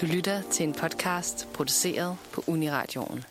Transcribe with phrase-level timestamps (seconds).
[0.00, 3.24] Du lytter til en podcast produceret på Uniradioen.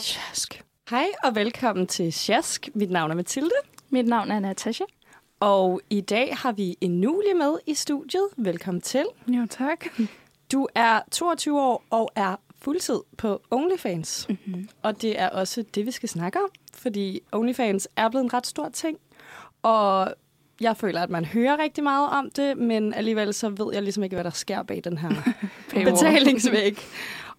[0.00, 0.62] Sjask.
[0.90, 2.68] Hej og velkommen til Sjask.
[2.74, 3.69] Mit navn er Mathilde.
[3.92, 4.84] Mit navn er Natasha.
[5.40, 8.28] Og i dag har vi en Nulie med i studiet.
[8.36, 9.04] Velkommen til.
[9.28, 9.84] Jo, tak.
[10.52, 14.26] Du er 22 år og er fuldtid på OnlyFans.
[14.28, 14.68] Mm-hmm.
[14.82, 16.48] Og det er også det, vi skal snakke om.
[16.74, 18.98] Fordi OnlyFans er blevet en ret stor ting.
[19.62, 20.14] Og
[20.60, 24.02] jeg føler, at man hører rigtig meget om det, men alligevel så ved jeg ligesom
[24.02, 25.10] ikke, hvad der sker bag den her
[25.84, 26.78] betalingsvæg.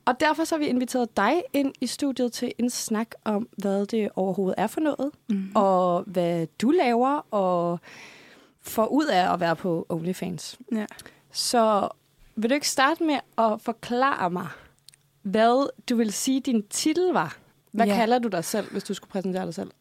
[0.06, 3.86] Og derfor så har vi inviteret dig ind i studiet til en snak om, hvad
[3.86, 5.52] det overhovedet er for noget, Mm-hmm.
[5.56, 7.80] og hvad du laver, og
[8.62, 10.60] får ud af at være på OnlyFans.
[10.76, 10.86] Ja.
[11.32, 11.90] Så
[12.36, 14.48] vil du ikke starte med at forklare mig,
[15.22, 17.38] hvad du vil sige, din titel var?
[17.72, 17.96] Hvad Ja.
[17.96, 19.72] kalder du dig selv, hvis du skulle præsentere dig selv?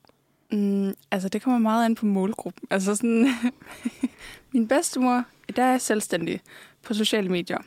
[0.53, 2.69] Mm, altså, det kommer meget an på målgruppen.
[2.71, 3.27] Altså sådan,
[4.53, 5.25] min bedstemor,
[5.57, 6.41] der er jeg selvstændig
[6.83, 7.59] på sociale medier.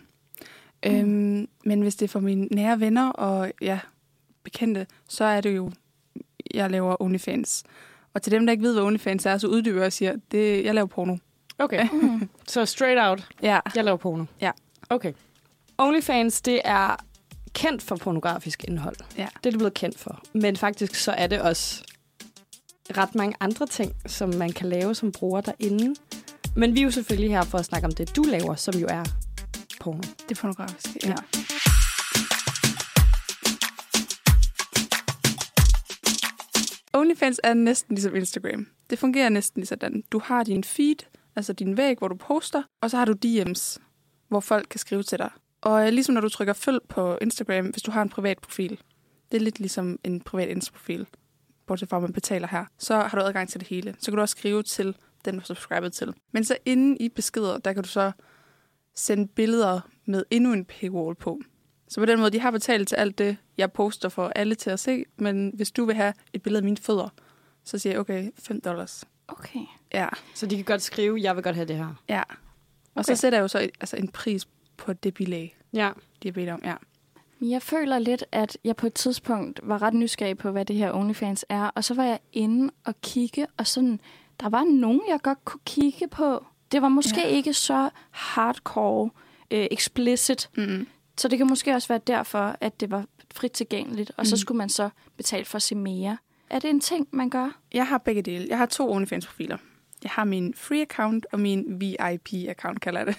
[0.85, 0.91] Mm.
[0.91, 3.79] Øhm, men hvis det er for mine nære venner og ja,
[4.43, 5.71] bekendte, så er det jo,
[6.53, 7.63] jeg laver OnlyFans.
[8.13, 10.65] Og til dem, der ikke ved, hvad OnlyFans er, så uddyber jeg og siger, det,
[10.65, 11.17] jeg laver porno.
[11.59, 12.29] Okay, Mm.
[12.47, 13.59] så straight out, Ja.
[13.75, 14.25] jeg laver porno.
[14.41, 14.51] Ja.
[14.89, 15.13] Okay.
[15.77, 16.95] OnlyFans, det er
[17.53, 18.95] kendt for pornografisk indhold.
[19.17, 19.27] Ja.
[19.37, 20.21] Det er det blevet kendt for.
[20.33, 21.83] Men faktisk så er det også
[22.97, 25.95] ret mange andre ting, som man kan lave som bruger derinde.
[26.55, 28.87] Men vi er jo selvfølgelig her for at snakke om det, du laver, som jo
[28.89, 29.03] er
[29.83, 30.01] porno.
[30.01, 30.87] Det er pornografisk.
[31.03, 31.09] Ja.
[31.09, 31.15] Ja.
[36.93, 38.67] OnlyFans er næsten ligesom Instagram.
[38.89, 40.03] Det fungerer næsten lige sådan.
[40.11, 40.95] Du har din feed,
[41.35, 43.77] altså din væg, hvor du poster, og så har du DM's,
[44.27, 45.31] hvor folk kan skrive til dig.
[45.61, 48.79] Og øh, ligesom når du trykker følg på Instagram, hvis du har en privat profil,
[49.31, 51.07] det er lidt ligesom en privat Insta-profil,
[51.67, 53.95] bortset fra, at man betaler her, så har du adgang til det hele.
[53.99, 54.95] Så kan du også skrive til
[55.25, 56.13] den, du er subscribet til.
[56.31, 58.11] Men så inde i beskeder, der kan du så
[58.95, 61.39] sende billeder med endnu en paywall på.
[61.87, 64.69] Så på den måde, de har betalt til alt det, jeg poster for alle til
[64.69, 67.09] at se, men hvis du vil have et billede af mine fødder,
[67.63, 69.03] så siger jeg, okay, 5 dollars.
[69.27, 69.59] Okay.
[69.93, 72.01] Ja, Så de kan godt skrive, jeg vil godt have det her.
[72.09, 72.21] ja.
[72.95, 73.03] Og Okay.
[73.03, 75.91] så sætter jeg jo så et, altså en pris på det bilag, Ja.
[76.23, 76.61] de har bedt om.
[76.63, 76.75] Ja.
[77.41, 80.93] Jeg føler lidt, at jeg på et tidspunkt var ret nysgerrig på, hvad det her
[80.93, 81.65] OnlyFans er.
[81.75, 83.99] Og så var jeg inde og kigge, og sådan,
[84.39, 86.45] der var nogen, jeg godt kunne kigge på.
[86.73, 87.27] Det var måske Ja.
[87.27, 89.09] ikke så hardcore,
[89.51, 90.49] øh, explicit.
[90.57, 90.87] Mm-hmm.
[91.17, 94.11] Så det kan måske også være derfor, at det var frit tilgængeligt.
[94.17, 94.37] Og så Mhm.
[94.39, 96.17] skulle man så betale for at se mere.
[96.49, 97.59] Er det en ting, man gør?
[97.73, 98.45] Jeg har begge dele.
[98.49, 99.57] Jeg har to OnlyFans-profiler.
[100.03, 103.17] Jeg har min free account og min VIP-account, kalder jeg det.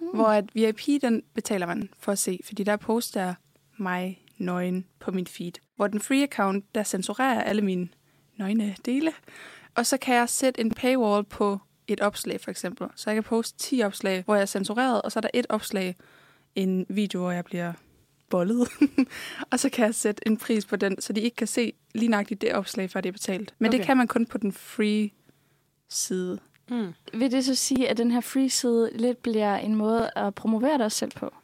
[0.00, 0.06] Mm.
[0.14, 3.34] Hvor at VIP, den betaler man for at se, fordi der poster jeg
[3.76, 5.52] mig nøgen på min feed.
[5.76, 7.88] Hvor den free account, der censurerer alle mine
[8.36, 9.12] nøgne dele.
[9.74, 12.86] Og så kan jeg sætte en paywall på et opslag, for eksempel.
[12.96, 15.46] Så jeg kan poste 10 opslag, hvor jeg er censureret, og så er der et
[15.48, 15.96] opslag,
[16.54, 17.72] en video, hvor jeg bliver
[18.30, 18.68] bollet.
[19.50, 22.08] og så kan jeg sætte en pris på den, så de ikke kan se lige
[22.08, 23.54] nøjagtigt det opslag, før det er betalt.
[23.58, 23.78] Men okay.
[23.78, 25.10] Det kan man kun på den free
[25.88, 26.38] side.
[26.70, 26.94] Mm.
[27.14, 30.78] Vil det så sige, at den her free side lidt bliver en måde at promovere
[30.78, 31.34] dig selv på?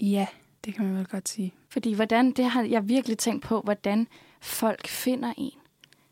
[0.00, 0.26] Ja,
[0.64, 1.54] det kan man vel godt sige.
[1.68, 4.06] Fordi hvordan, det har jeg virkelig tænkt på, hvordan
[4.40, 5.58] folk finder en.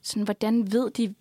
[0.02, 1.14] Sådan, hvordan ved de,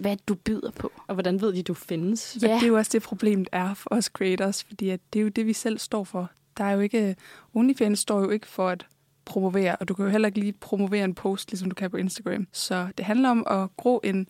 [0.00, 0.92] hvad du byder på?
[1.06, 2.38] Og hvordan ved de, du findes?
[2.42, 2.48] Ja.
[2.48, 5.18] Og det er jo også det problem, der er for os creators, fordi at det
[5.18, 6.30] er jo det, vi selv står for.
[6.58, 7.16] Der er jo ikke...
[7.54, 8.86] OnlyFans står jo ikke for at
[9.24, 11.96] promovere, og du kan jo heller ikke lige promovere en post, ligesom du kan på
[11.96, 12.46] Instagram.
[12.52, 14.28] Så det handler om at gro en,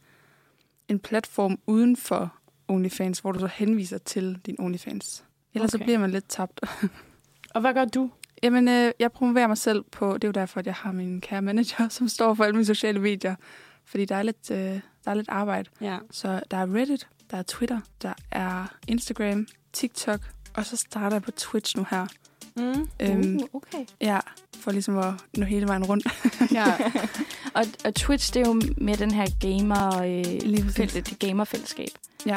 [0.88, 2.34] en platform uden for
[2.68, 5.24] OnlyFans, hvor du så henviser til din OnlyFans.
[5.54, 5.80] Ellers okay.
[5.80, 6.60] så bliver man lidt tabt.
[7.54, 8.10] Og hvad gør du?
[8.42, 10.14] Jamen, øh, jeg promoverer mig selv på...
[10.14, 12.64] Det er jo derfor, at jeg har min kære manager, som står for alle mine
[12.64, 13.34] sociale medier.
[13.88, 14.58] Fordi der er lidt, øh,
[15.04, 15.70] der er lidt arbejde.
[15.80, 15.98] Ja.
[16.10, 20.20] Så der er Reddit, der er Twitter, der er Instagram, TikTok,
[20.56, 22.06] og så starter jeg på Twitch nu her.
[22.56, 22.88] Mm.
[23.00, 23.84] Øhm, Uh, okay.
[24.00, 24.20] ja,
[24.56, 26.06] for ligesom at nå hele vejen rundt.
[26.58, 26.74] ja.
[27.54, 30.04] Og, og Twitch, det er jo med den her gamer,
[30.46, 31.88] Lige øh, fælt, det gamerfællesskab.
[32.26, 32.36] ja.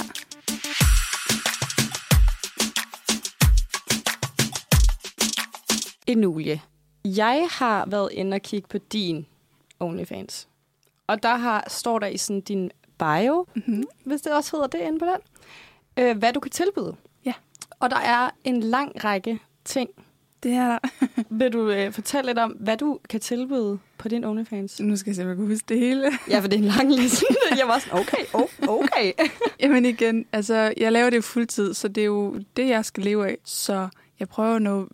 [6.07, 6.61] Emilie,
[7.05, 9.25] jeg har været inde og kigge på din
[9.79, 10.47] OnlyFans.
[11.11, 13.83] Og der har, står der i sådan din bio, Mm-hmm.
[14.05, 15.19] hvis det også hedder det inde på den,
[15.99, 16.95] øh, hvad du kan tilbyde.
[17.25, 17.33] Ja.
[17.79, 19.89] Og der er en lang række ting,
[20.43, 20.79] Det er der.
[21.39, 24.79] Vil du øh, fortælle lidt om, hvad du kan tilbyde på din OnlyFans?
[24.79, 26.11] Nu skal jeg se, om jeg kan huske det hele.
[26.29, 27.25] Ja, for det er en lang liste.
[27.59, 29.11] jeg var sådan, okay, oh, okay.
[29.61, 33.03] Jamen igen, altså, jeg laver det jo fuldtid, så det er jo det, jeg skal
[33.03, 33.37] leve af.
[33.45, 34.87] Så jeg prøver noget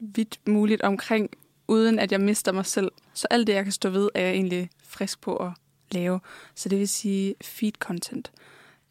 [0.00, 1.30] vidt muligt omkring,
[1.68, 2.90] uden at jeg mister mig selv.
[3.14, 5.50] Så alt det, jeg kan stå ved, er jeg egentlig frisk på at
[5.92, 6.20] lave.
[6.54, 8.32] Så det vil sige feed content.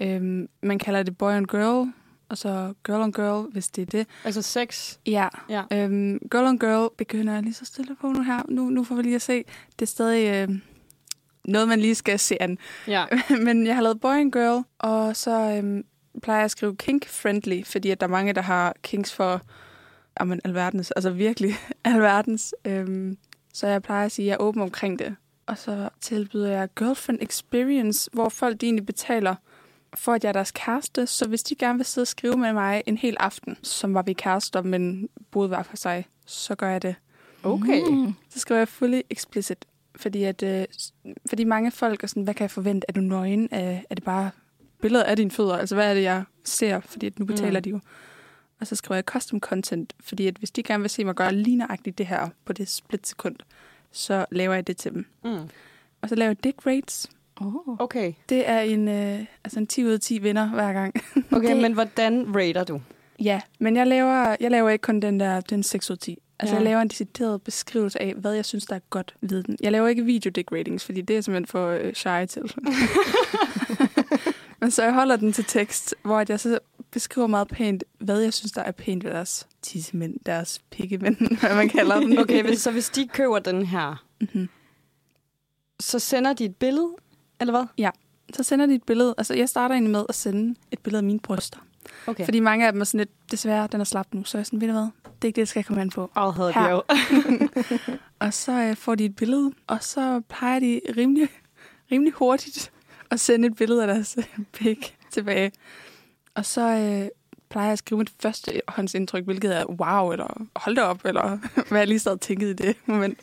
[0.01, 1.93] Øhm, man kalder det boy and girl,
[2.29, 4.07] og så girl on girl, hvis det er det.
[4.23, 4.97] Altså sex.
[5.05, 5.27] Ja.
[5.49, 5.63] Ja.
[5.71, 8.41] Øhm, girl on girl begynder jeg lige så stille på nu her.
[8.49, 9.43] Nu, nu får vi lige at se.
[9.79, 10.55] Det er stadig øh,
[11.45, 12.57] noget, man lige skal se an.
[12.87, 13.05] Ja.
[13.45, 15.83] Men jeg har lavet boy and girl, og så øhm,
[16.21, 19.41] plejer jeg at skrive kink-friendly, fordi at der er mange, der har kinks for
[20.19, 21.53] jamen, alverdens, altså virkelig
[21.85, 22.55] alverdens.
[22.65, 23.17] Øhm,
[23.53, 25.15] så jeg plejer at sige, at jeg er åben omkring det.
[25.45, 29.35] Og så tilbyder jeg girlfriend experience, hvor folk de egentlig betaler
[29.95, 31.07] for, at jeg er deres kæreste.
[31.07, 34.01] Så hvis de gerne vil sidde og skrive med mig en hel aften, som var
[34.01, 36.95] vi kærester, men boede hver for sig, så gør jeg det.
[37.43, 37.81] Okay.
[37.89, 38.13] Mm.
[38.29, 39.65] Så skriver jeg fully explicit,
[39.95, 40.65] fordi, at, øh,
[41.29, 42.85] fordi mange folk er sådan, hvad kan jeg forvente?
[42.89, 43.49] Er du nøgen?
[43.51, 44.29] Er, er det bare
[44.81, 45.57] billeder af dine fødder?
[45.57, 46.79] Altså, hvad er det, jeg ser?
[46.79, 47.63] Fordi at nu betaler mm.
[47.63, 47.79] de jo.
[48.59, 51.33] Og så skriver jeg custom content, fordi at hvis de gerne vil se mig gøre
[51.33, 53.35] lige nøjagtigt det her på det splitsekund,
[53.91, 55.05] så laver jeg det til dem.
[55.23, 55.49] Mm.
[56.01, 57.07] Og så laver jeg dick rates.
[57.41, 57.53] Oh.
[57.79, 58.13] Okay.
[58.29, 60.93] Det er en, øh, altså en 10 ud af 10 vinder hver gang.
[61.31, 62.81] Okay, Det- men hvordan rater du?
[63.19, 66.17] ja, men jeg laver, jeg laver ikke kun den der, den 6 ud af 10.
[66.39, 66.59] Altså, Ja.
[66.59, 69.57] jeg laver en decideret beskrivelse af, hvad jeg synes, der er godt ved den.
[69.61, 72.41] Jeg laver ikke video dick ratings, fordi det er simpelthen for øh, shy til.
[74.61, 76.59] Men så jeg holder den til tekst, hvor jeg så
[76.91, 81.55] beskriver meget pænt, hvad jeg synes, der er pænt ved deres tissemænd, deres pikkemænd, hvad
[81.55, 82.17] man kalder dem.
[82.19, 84.49] Okay, hvis, så hvis de køber den her, mm-hmm.
[85.79, 86.89] så sender de et billede,
[87.39, 87.65] eller hvad?
[88.33, 89.15] Så sender de et billede.
[89.17, 91.59] Altså, jeg starter egentlig med at sende et billede af mine bryster.
[92.07, 92.25] Okay.
[92.25, 94.23] Fordi mange af dem er sådan lidt, desværre, den er slap nu.
[94.23, 95.89] Så er jeg sådan, ved du hvad, det er ikke det, jeg skal komme an
[95.89, 96.11] på.
[96.17, 96.83] Åh, havde de jo.
[98.19, 101.29] Og så øh, får de et billede, og så plejer de rimelig,
[101.91, 102.71] rimelig hurtigt
[103.11, 105.51] at sende et billede af deres øh, pik tilbage.
[106.37, 107.09] Og så øh,
[107.49, 111.37] plejer jeg at skrive mit første håndsindtryk, hvilket er wow, eller hold da op, eller
[111.69, 113.19] hvad jeg lige sad og tænkede i det moment.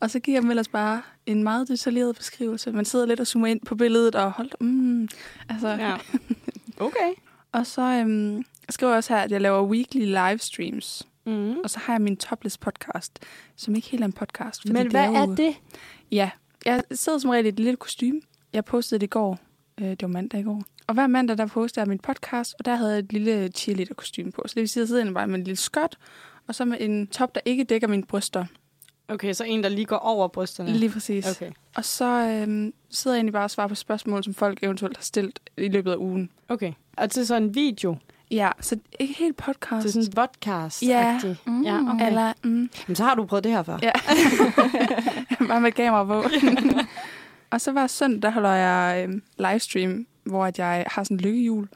[0.00, 2.72] Og så giver jeg dem ellers bare en meget detaljeret beskrivelse.
[2.72, 5.08] Man sidder lidt og zoomer ind på billedet, og hold mm,
[5.48, 5.96] altså, Ja.
[6.80, 7.12] Okay.
[7.52, 11.08] Og så øhm, skriver jeg også her, at jeg laver weekly livestreams.
[11.26, 11.58] Mm.
[11.58, 13.18] Og så har jeg min topless podcast,
[13.56, 14.60] som ikke helt er en podcast.
[14.60, 15.54] Fordi Men hvad er, er jo, det?
[16.12, 16.30] Ja,
[16.64, 18.20] jeg sidder som regel i et lille kostume.
[18.52, 19.38] Jeg postede det i går.
[19.80, 20.62] Øh, det var mandag i går.
[20.88, 23.94] Og hver mandag, der postede jeg min podcast, og der havde jeg et lille cheerleader
[23.94, 24.42] kostume på.
[24.46, 25.98] Så det vil sige, at jeg sidder bare med en lille skørt,
[26.46, 28.44] og så med en top, der ikke dækker mine bryster.
[29.08, 30.72] Okay, så en, der lige går over brysterne.
[30.72, 31.36] Lige præcis.
[31.36, 31.50] Okay.
[31.76, 35.02] Og så øhm, sidder jeg egentlig bare og svarer på spørgsmål, som folk eventuelt har
[35.02, 36.30] stillet i løbet af ugen.
[36.48, 36.72] Okay.
[36.96, 37.96] Og til sådan en video.
[38.30, 39.86] Ja, så ikke helt podcast.
[39.86, 41.20] Er sådan en podcast Ja.
[41.46, 41.62] Mm.
[41.62, 42.06] ja okay.
[42.06, 43.78] Eller, mm, Men så har du prøvet det her før.
[43.82, 43.92] Ja.
[45.48, 46.24] bare med kamera på.
[47.52, 51.20] og så hver søndag, der holder jeg øhm, livestream, hvor at jeg har sådan en
[51.20, 51.68] lykkehjul,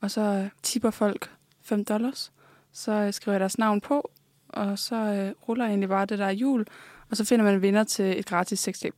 [0.00, 1.30] og så øh, tipper folk
[1.62, 2.32] 5 dollars.
[2.72, 4.10] Så øh, skriver jeg deres navn på,
[4.48, 6.66] og så øh, ruller jeg egentlig bare det der hjul,
[7.10, 8.96] og så finder man en vinder til et gratis sextape.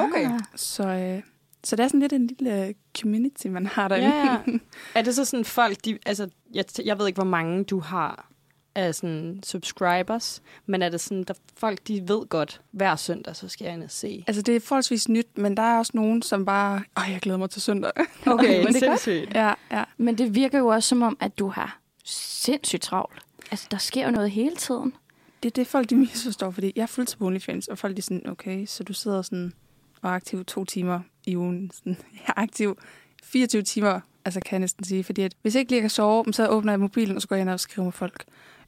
[0.00, 0.30] Okay.
[0.30, 0.40] Ah.
[0.56, 1.22] Så, øh,
[1.64, 4.16] så det er sådan lidt en lille øh, community, man har derinde.
[4.16, 4.58] Ja, ja.
[4.94, 8.30] Er det så sådan folk, de, altså, jeg, jeg ved ikke, hvor mange du har
[8.74, 13.48] af sådan subscribers, men er det sådan, der folk, de ved godt, hver søndag, så
[13.48, 14.24] skal jeg ind og se.
[14.26, 16.82] Altså, det er forholdsvis nyt, men der er også nogen, som bare...
[16.98, 17.92] Åh, jeg glæder mig til søndag.
[18.26, 19.00] Okay, Men det er godt.
[19.00, 19.34] sindssygt.
[19.34, 19.84] ja, ja.
[19.96, 23.18] Men det virker jo også som om, at du har sindssygt travlt.
[23.50, 24.94] Altså, der sker jo noget hele tiden.
[25.42, 27.98] Det er det, folk de misforstår, fordi jeg er fuldtid på OnlyFans, og folk de
[27.98, 29.52] er sådan, okay, så du sidder sådan
[30.02, 31.70] og er aktiv to timer i ugen.
[31.74, 32.78] Sådan, jeg er aktiv
[33.22, 36.32] 24 timer, altså kan jeg næsten sige, fordi at, hvis jeg ikke lige kan sove,
[36.32, 38.24] så åbner jeg mobilen, og så går jeg ind og skriver med folk.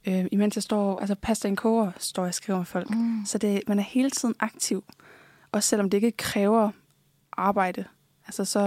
[0.07, 2.91] Øh, imens jeg står, altså pasta en koger, står jeg og skriver med folk.
[2.91, 3.23] Mm.
[3.27, 4.85] Så det, man er hele tiden aktiv,
[5.53, 6.71] også selvom det ikke kræver
[7.33, 7.85] arbejde.
[8.27, 8.61] Altså så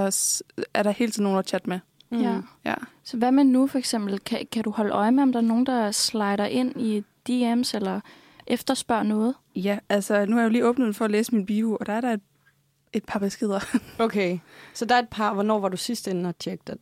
[0.74, 1.80] er der hele tiden nogen at chatte med.
[2.12, 2.22] Mm.
[2.22, 2.42] Ja.
[2.66, 2.76] Ja.
[3.04, 4.20] Så hvad med nu for eksempel?
[4.20, 7.76] Kan, kan du holde øje med, om der er nogen, der slider ind i DM's
[7.76, 8.00] eller
[8.48, 9.36] efterspørger noget?
[9.56, 11.94] Ja, altså nu har jeg jo lige åbnet for at læse min bio, og der
[11.94, 12.22] er der et,
[12.94, 13.60] et par beskeder.
[14.00, 14.40] Okay,
[14.74, 16.78] så der er et par, hvornår var du sidst inde og tjekke den?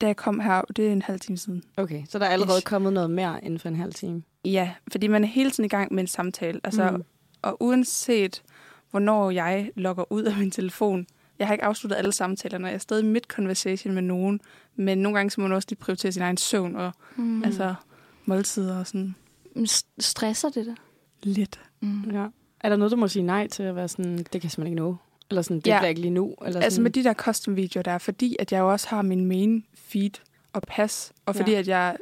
[0.00, 1.62] Da jeg kom her, det er en halv time siden.
[1.76, 2.66] Okay, så der er allerede Ish.
[2.66, 4.22] kommet noget mere inden for en halv time.
[4.44, 6.60] Ja, fordi man er hele tiden i gang med en samtale.
[6.64, 7.02] Altså, Mm.
[7.42, 8.42] Og uanset
[8.90, 11.06] hvornår jeg logger ud af min telefon,
[11.38, 14.40] jeg har ikke afsluttet alle samtalerne, jeg er stadig midt conversation med nogen,
[14.76, 17.44] men nogle gange så må man også lige prioritere sin egen søvn og Mm.
[17.44, 17.74] altså
[18.24, 19.14] måltider og sådan
[19.98, 20.74] Stresser det dig?
[21.22, 21.60] lidt.
[21.80, 22.10] Mm.
[22.10, 22.26] Ja.
[22.60, 24.66] Er der noget, du må sige nej til at være sådan, det kan jeg simpelthen
[24.66, 24.96] ikke nå?
[25.30, 25.78] Eller sådan, det Ja.
[25.78, 26.34] bliver ikke lige nu?
[26.46, 26.82] Eller Altså sådan.
[26.82, 30.10] med de der custom videoer der, fordi at jeg jo også har min main feed
[30.52, 31.58] og pas, og fordi Ja.
[31.58, 31.96] at jeg,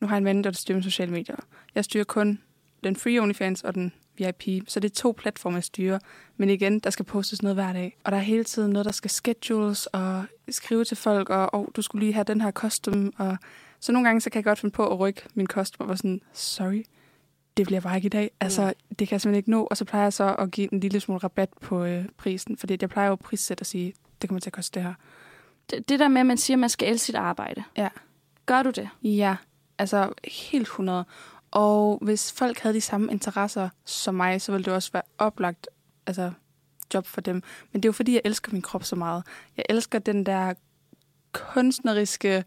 [0.00, 1.36] nu har jeg en ven, der styrer sociale medier.
[1.74, 2.38] Jeg styrer kun
[2.84, 4.42] den free OnlyFans og den VIP.
[4.68, 5.98] Så det er to platforme, jeg styrer.
[6.36, 7.96] Men igen, der skal postes noget hver dag.
[8.04, 11.66] Og der er hele tiden noget, der skal schedules og skrive til folk, og oh,
[11.76, 13.12] du skulle lige have den her custom.
[13.18, 13.36] Og
[13.80, 15.96] så nogle gange, så kan jeg godt finde på at rykke min custom og være
[15.96, 16.82] sådan, sorry,
[17.56, 18.30] det bliver bare ikke i dag.
[18.40, 19.64] Altså, det kan jeg simpelthen ikke nå.
[19.64, 22.76] Og så plejer jeg så at give en lille smule rabat på øh, prisen, fordi
[22.80, 24.94] jeg plejer jo at prissætte og sige, det kommer til at koste det her.
[25.70, 27.62] Det, det der med, at man siger, at man skal elske sit arbejde.
[27.76, 27.88] Ja.
[28.46, 28.88] Gør du det?
[29.02, 29.36] Ja,
[29.78, 31.04] altså helt 100.
[31.50, 35.68] Og hvis folk havde de samme interesser som mig, så ville det også være oplagt
[36.06, 36.32] altså,
[36.94, 37.42] job for dem.
[37.72, 39.22] Men det er jo fordi, jeg elsker min krop så meget.
[39.56, 40.54] Jeg elsker den der
[41.32, 42.44] kunstneriske,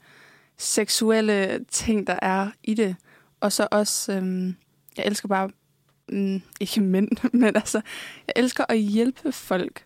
[0.57, 2.95] seksuelle ting, der er i det.
[3.39, 4.55] Og så også, øhm,
[4.97, 5.49] jeg elsker bare,
[6.09, 7.09] mm, ikke mænd,
[7.41, 7.81] men altså,
[8.27, 9.85] jeg elsker at hjælpe folk.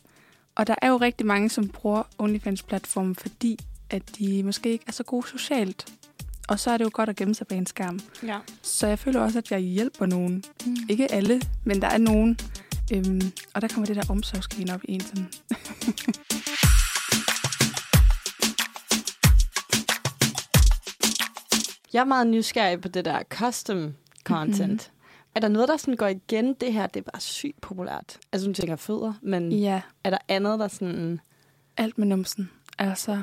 [0.56, 4.92] Og der er jo rigtig mange, som bruger OnlyFans-platformen, fordi at de måske ikke er
[4.92, 5.94] så gode socialt.
[6.48, 8.00] Og så er det jo godt at gemme sig bag en skærm.
[8.24, 8.38] Ja.
[8.62, 10.44] Så jeg føler også, at jeg hjælper nogen.
[10.66, 10.76] Mm.
[10.90, 12.40] Ikke alle, men der er nogen.
[12.94, 13.22] Øhm,
[13.54, 15.28] og der kommer det der omsorgsgen op i en sådan.
[21.94, 24.92] Jeg er meget nysgerrig på det der custom content.
[24.92, 25.01] Mm-hmm.
[25.36, 26.54] Er der noget, der sådan går igen?
[26.54, 28.20] Det her, det er bare sygt populært.
[28.32, 31.20] Altså, nu tænker fødder, men Ja, er der andet, der sådan...
[31.78, 32.52] alt med numsen.
[32.78, 33.22] Altså,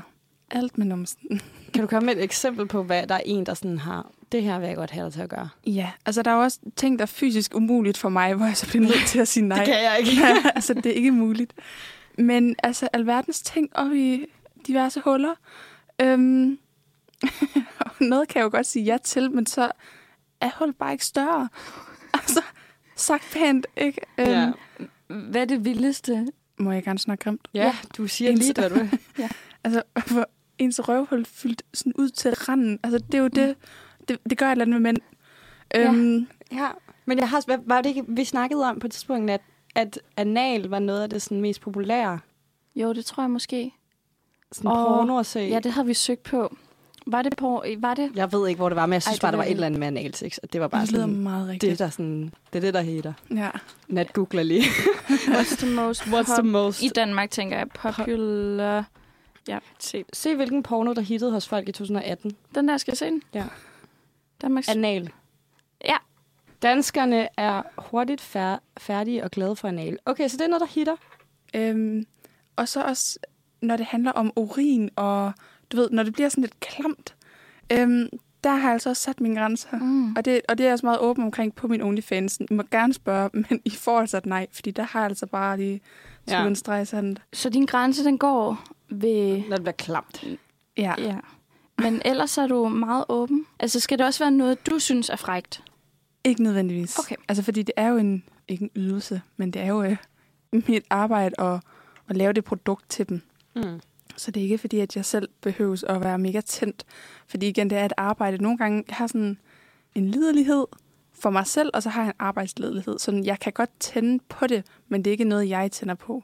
[0.51, 1.41] alt med numsen.
[1.75, 4.11] Kan du komme med et eksempel på, hvad der er en, der sådan har...
[4.33, 5.49] Det her vil jeg godt have dig til at gøre.
[5.67, 8.57] Ja, altså der er jo også ting, der er fysisk umuligt for mig, hvor jeg
[8.57, 9.59] så bliver nødt til at sige nej.
[9.59, 10.23] Det kan jeg ikke.
[10.55, 11.53] altså, det er ikke muligt.
[12.19, 14.27] Men altså, alverdens ting op i
[14.67, 15.35] diverse huller.
[16.01, 16.59] Øhm,
[17.81, 19.71] og noget kan jeg jo godt sige ja til, men så
[20.41, 21.49] er hullet bare ikke større.
[22.29, 22.43] Altså,
[22.97, 24.01] sagt pænt, ikke?
[24.19, 24.53] Øhm, Ja.
[25.07, 26.27] Hvad er det vildeste?
[26.59, 27.49] Må jeg gerne snakke grimt?
[27.55, 28.99] ja, du siger En- lige, hvad du vil.
[29.65, 29.83] Altså,
[30.13, 32.79] hvor ens røvhul fyldt sådan ud til randen.
[32.83, 33.57] Altså, det er jo det,
[34.09, 34.97] det, det gør et eller andet med mænd.
[35.75, 35.93] Ja.
[35.93, 36.69] Øhm, Ja,
[37.07, 39.41] men jeg har, hvad- var det ikke, vi snakkede om på et tidspunkt, at,
[39.75, 42.19] at anal var noget af det sådan mest populære
[42.77, 43.75] Jo, det tror jeg måske.
[44.53, 45.41] sådan Åh, porno at se.
[45.41, 46.57] Ja, det havde vi søgt på.
[47.11, 47.65] Var det på...
[47.79, 48.11] Var det?
[48.15, 49.51] Jeg ved ikke, hvor det var, men jeg synes Ej, det bare, der var et
[49.51, 51.71] eller andet med analsex, og det var bare det sådan, meget rigtigt.
[51.71, 53.13] det, der sådan, det er det, der hedder.
[53.31, 53.51] Ja.
[53.89, 54.63] Nat googler lige.
[55.37, 56.03] What's the most...
[56.03, 56.83] What's the most?
[56.83, 58.85] I Danmark tænker jeg popular...
[59.49, 60.05] Ja, se.
[60.13, 62.37] Se, hvilken porno, der hittede hos folk i 2018.
[62.55, 63.23] Den der, skal jeg se den?
[63.35, 63.45] Ja.
[64.43, 64.69] Danmarks...
[64.69, 65.11] Anal.
[65.85, 65.97] Ja.
[66.63, 69.99] Danskerne er hurtigt fær- færdige og glade for anal.
[70.07, 70.97] Okay, så det er noget, der hitter.
[71.55, 72.07] Øhm,
[72.57, 73.19] og så også,
[73.63, 75.33] når det handler om urin, og
[75.73, 77.15] du ved, når det bliver sådan lidt klamt,
[77.73, 78.09] øhm,
[78.45, 79.79] der har jeg altså også sat mine grænser.
[79.79, 80.13] Mm.
[80.17, 82.39] Og det, og det er jeg også meget åben omkring på min OnlyFans.
[82.51, 85.27] I må gerne spørge, men I får altså et nej, fordi der har jeg altså
[85.27, 85.81] bare lige
[86.29, 86.47] Ja.
[86.47, 87.19] en streg sådan.
[87.33, 89.43] Så din grænse, den går ved...
[89.49, 90.25] Når det bliver klamt.
[90.77, 90.95] Ja.
[90.99, 91.17] Ja.
[91.79, 93.47] Men ellers er du meget åben.
[93.61, 95.63] Altså, skal det også være noget, du synes er frægt?
[96.25, 96.99] Ikke nødvendigvis.
[96.99, 97.17] Okay.
[97.29, 99.97] Altså, fordi det er jo en, ikke en ydelse, men det er jo øh,
[100.69, 101.61] mit arbejde at,
[102.09, 103.21] at lave det produkt til dem.
[103.57, 103.81] Mm.
[104.19, 106.85] Så det er ikke fordi, at jeg selv behøves at være mega tændt.
[107.27, 108.43] Fordi igen, det er et arbejde.
[108.43, 109.39] Nogle gange jeg har sådan
[109.95, 110.67] en liderlighed
[111.13, 112.99] for mig selv, og så har jeg en arbejdsledelighed.
[112.99, 116.23] Så jeg kan godt tænde på det, men det er ikke noget, jeg tænder på.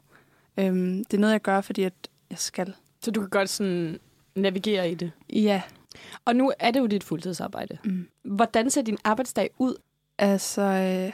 [0.58, 1.92] Øhm, det er noget, jeg gør, fordi at
[2.30, 2.74] jeg skal.
[3.02, 3.98] Så du kan godt sådan
[4.34, 5.12] navigere i det.
[5.32, 5.62] Ja,
[6.24, 7.78] Og nu er det jo dit fuldtidsarbejde.
[7.84, 8.08] mm.
[8.24, 9.74] Hvordan ser din arbejdsdag ud?
[10.18, 11.12] altså øh,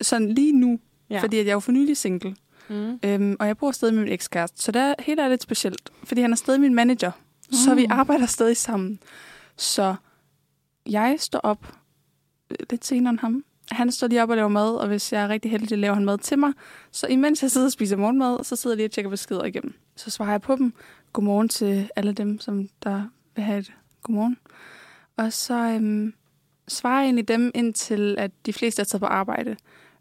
[0.00, 0.78] sådan lige nu,
[1.10, 1.22] ja.
[1.22, 2.36] fordi at jeg er jo for nylig single.
[2.68, 2.98] Mm.
[3.04, 6.20] Øhm, og jeg bor stadig med min ekskæreste, så der hele er lidt specielt, fordi
[6.20, 7.10] han er stadig min manager.
[7.48, 7.52] Mm.
[7.52, 7.92] Så vi Mm.
[7.92, 8.98] arbejder stadig sammen.
[9.56, 9.94] Så
[10.86, 11.74] jeg står op
[12.50, 13.44] øh, lidt senere end ham.
[13.70, 16.04] Han står lige op og laver mad, og hvis jeg er rigtig heldig, laver han
[16.04, 16.52] mad til mig.
[16.90, 19.74] Så imens jeg sidder og spiser morgenmad, så sidder jeg lige og tjekker beskeder igennem.
[19.96, 20.72] Så svarer jeg på dem.
[21.12, 23.02] Godmorgen til alle dem, som der
[23.34, 24.36] vil have et godmorgen.
[25.16, 26.14] Og så øhm,
[26.68, 29.56] svarer jeg egentlig dem, indtil at de fleste er taget på arbejde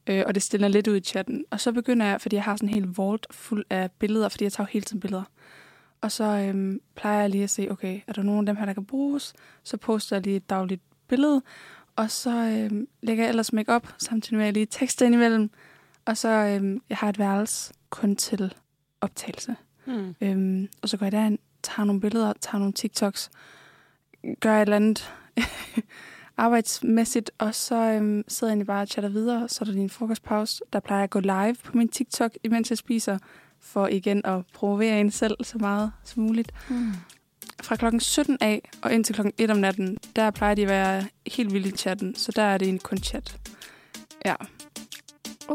[0.08, 1.46] øh, og det stiller lidt ud i chatten.
[1.52, 4.44] Og så begynder jeg, fordi jeg har sådan en hel vault fuld af billeder, fordi
[4.44, 5.24] jeg tager jo hele tiden billeder.
[6.02, 8.66] Og så øhm, plejer jeg lige at se, okay, er der nogen af dem her,
[8.66, 9.34] der kan bruges?
[9.64, 11.42] Så poster jeg lige et dagligt billede,
[11.96, 15.50] og så øhm, lægger jeg ellers make op samtidig med, at jeg lige tekster indimellem.
[16.06, 18.54] Og så øhm, jeg har et værelse kun til
[19.02, 19.56] optagelse.
[19.86, 20.16] Mm.
[20.22, 23.32] Øhm, og så går jeg derind, tager nogle billeder, tager nogle TikToks,
[24.40, 25.14] gør et eller andet
[26.38, 29.50] arbejdsmæssigt, og så øhm, sidder jeg egentlig bare og chatter videre.
[29.50, 30.62] Så er der lige en frokostpause.
[30.74, 33.18] Der plejer jeg at gå live på min TikTok, imens jeg spiser,
[33.62, 36.52] for igen at provokere en selv så meget som muligt.
[36.70, 36.94] Mm.
[37.64, 41.04] Fra klokken 17 af og indtil klokken 1 om natten, der plejer de at være
[41.28, 43.38] helt vildt i chatten, så der er det en kun chat.
[44.26, 44.36] Ja.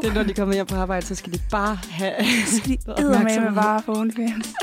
[0.01, 2.13] Det er, når de kommer hjem på arbejde, så skal de bare have
[2.47, 3.09] Så de Opmærksomhed.
[3.09, 4.53] eddermame bare på OnlyFans.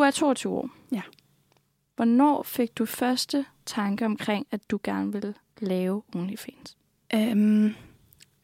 [0.00, 0.70] Du er 22 år.
[0.92, 1.02] Ja.
[1.96, 6.76] Hvornår fik du første tanke omkring, at du gerne ville lave OnlyFans?
[7.14, 7.74] Øhm,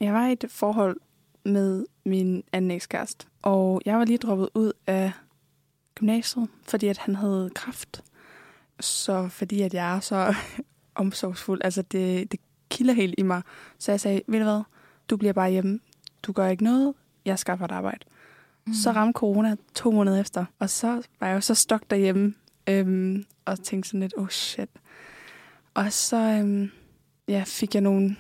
[0.01, 1.01] jeg var i et forhold
[1.45, 5.13] med min anden ekskæreste, og jeg var lige droppet ud af
[5.95, 8.05] gymnasiet, fordi at han havde kraft.
[8.81, 10.35] Så fordi at jeg er så
[10.95, 13.43] omsorgsfuld, altså det, det kilder helt i mig.
[13.79, 14.63] Så jeg sagde, ved du hvad,
[15.11, 15.81] du bliver bare hjemme.
[16.23, 16.95] Du gør ikke noget,
[17.25, 18.05] jeg skaffer et arbejde.
[18.67, 18.75] Mm.
[18.75, 22.35] Så ramte corona to måneder efter, og så var jeg jo så stok derhjemme,
[22.67, 24.69] øhm, og tænkte sådan lidt, oh shit.
[25.75, 26.71] Og så øhm,
[27.29, 28.17] ja, fik jeg nogle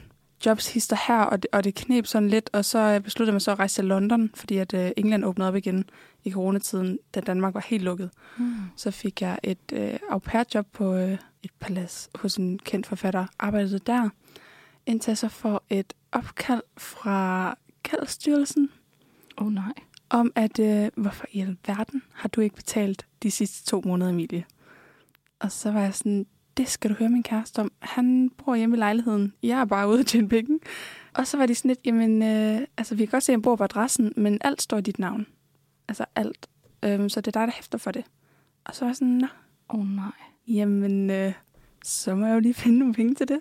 [0.47, 3.43] jobs hister her, og det, og det knep sådan lidt, og så besluttede jeg mig
[3.43, 5.85] så at rejse til London, fordi at øh, England åbnede op igen
[6.25, 8.11] i coronatiden, da Danmark var helt lukket.
[8.39, 8.55] Mm.
[8.77, 13.27] Så fik jeg et øh, au pair-job på øh, et palads hos en kendt forfatter,
[13.39, 14.09] arbejdede der,
[14.87, 18.71] indtil jeg så får et opkald fra Kaldstyrelsen
[19.37, 19.73] Oh nej.
[20.11, 24.45] Om, at øh, hvorfor i alverden har du ikke betalt de sidste to måneder, Emilie?
[25.41, 27.73] Og så var jeg sådan, det skal du høre min kæreste om.
[27.79, 29.33] Han bor hjemme i lejligheden.
[29.43, 30.59] Jeg er bare ude til en penge.
[31.15, 33.43] Og så var de sådan lidt, jamen, øh, altså vi kan godt se, at han
[33.43, 35.27] bor på adressen, men alt står i dit navn.
[35.89, 36.49] Altså alt.
[36.83, 38.05] Øhm, så det er dig, der hæfter for det.
[38.65, 39.27] Og så var jeg sådan, nå,
[39.69, 40.13] Oh nej.
[40.49, 41.33] jamen, øh,
[41.85, 43.41] så må jeg jo lige finde nogle penge til det.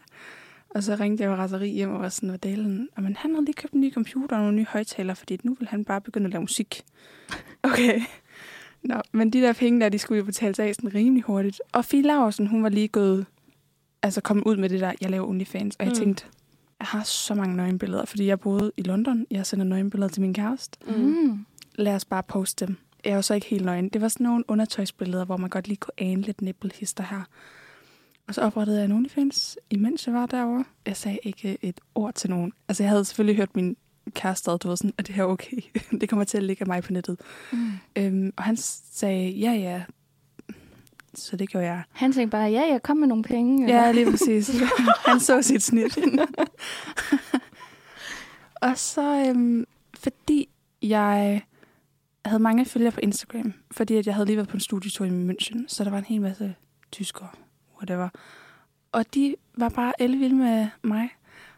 [0.75, 2.89] Og så ringte jeg jo raseri hjem og var sådan, hvad delen?
[2.95, 5.53] Og men han havde lige købt en ny computer og nogle nye højtalere, fordi nu
[5.59, 6.81] vil han bare begynde at lave musik.
[7.63, 8.01] Okay.
[8.83, 11.61] Nå, men de der penge der, de skulle jo betales af sådan rimelig hurtigt.
[11.71, 13.25] Og Fie Laursen, hun var lige gået,
[14.03, 15.75] altså kommet ud med det der, jeg laver OnlyFans.
[15.75, 15.99] Og jeg Mm.
[15.99, 16.25] tænkte,
[16.79, 19.25] jeg har så mange nøgenbilleder, fordi jeg boede i London.
[19.31, 20.77] Jeg sender nøgenbilleder til min kæreste.
[20.97, 21.45] Mm.
[21.75, 22.75] Lad os bare poste dem.
[23.05, 23.89] Jeg er jo så ikke helt nøgen.
[23.89, 27.21] Det var sådan nogle undertøjsbilleder, hvor man godt lige kunne ane lidt nippelhister her.
[28.27, 30.65] Og så oprettede jeg en OnlyFans, imens jeg var derovre.
[30.85, 32.53] Jeg sagde ikke et ord til nogen.
[32.67, 33.77] Altså, jeg havde selvfølgelig hørt min
[34.13, 35.57] kæreste, ad, du ved sådan, at det her er okay.
[36.01, 37.19] det kommer til at ligge af mig på nettet.
[37.51, 37.71] Mm.
[37.95, 39.83] Øhm, og han sagde, ja, ja.
[41.13, 41.83] Så det gjorde jeg.
[41.91, 43.67] Han tænkte bare, ja, jeg kom med nogle penge.
[43.67, 44.51] Ja, lige præcis.
[45.07, 45.97] Han så sit snit.
[48.61, 49.65] og så, øhm,
[49.99, 50.49] fordi
[50.81, 51.41] jeg
[52.25, 55.09] havde mange følgere på Instagram, fordi at jeg havde lige været på en studietur i
[55.09, 56.55] München, så der var en hel masse
[56.91, 57.27] tyskere,
[57.77, 58.09] whatever.
[58.91, 61.09] Og de var bare elvilde med mig.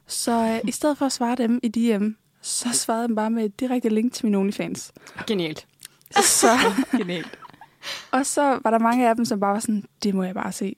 [0.08, 2.08] Så øh, i stedet for at svare dem i DM,
[2.41, 4.93] så svarede jeg dem bare med et direkte link til min OnlyFans.
[5.27, 5.67] Genialt.
[6.12, 6.47] Så,
[6.97, 7.39] Genialt.
[8.12, 10.51] og så var der mange af dem, som bare var sådan, det må jeg bare
[10.51, 10.75] se.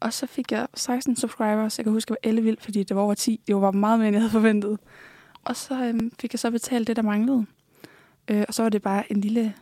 [0.00, 1.78] Og så fik jeg 16 subscribers.
[1.78, 3.40] Jeg kan huske, at jeg var ellevild, fordi det var over 10.
[3.46, 4.78] Det var meget mere, end jeg havde forventet.
[5.44, 7.46] Og så øhm, fik jeg så betalt det, der manglede.
[8.28, 9.54] Øh, og så var det bare en lille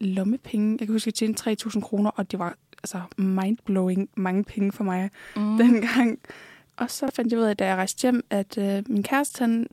[0.00, 0.76] lommepenge.
[0.80, 4.72] Jeg kan huske, at jeg tjente 3.000 kroner, og det var altså mindblowing mange penge
[4.72, 5.58] for mig Mm.
[5.58, 6.18] dengang.
[6.76, 9.66] Og så fandt jeg ud af, da jeg rejste hjem, at øh, min kæreste, han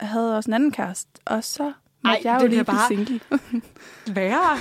[0.00, 1.10] havde også en anden kæreste.
[1.24, 3.20] Og så måtte Ej, jeg jo det lige bare- single.
[4.16, 4.58] Værre.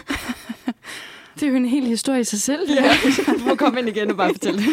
[1.40, 2.70] Det er jo en hel historie i sig selv.
[2.72, 2.92] Ja.
[3.40, 4.70] Du må komme ind igen og bare fortælle den.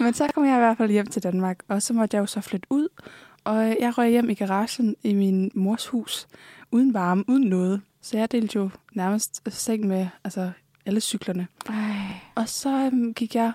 [0.04, 2.26] Men så kom jeg i hvert fald hjem til Danmark, og så måtte jeg jo
[2.26, 2.88] så flytte ud.
[3.44, 6.26] Og jeg røg hjem i garagen i min mors hus,
[6.72, 7.80] uden varme, uden noget.
[8.02, 10.50] Så jeg delte jo nærmest seng med altså,
[10.86, 11.46] alle cyklerne.
[11.68, 11.96] Ej.
[12.34, 13.52] Og så øhm, gik jeg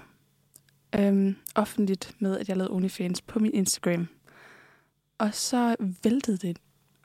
[1.00, 4.08] øhm, offentligt med, at jeg lavede OnlyFans på min Instagram.
[5.18, 6.58] Og så væltede det.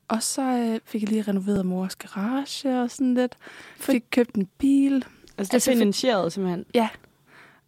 [0.09, 3.37] Og så øh, fik jeg lige renoveret mors garage og sådan lidt.
[3.77, 4.95] Fik købt en bil.
[4.95, 5.05] Altså,
[5.37, 6.65] det Altså, er for- finansieret simpelthen.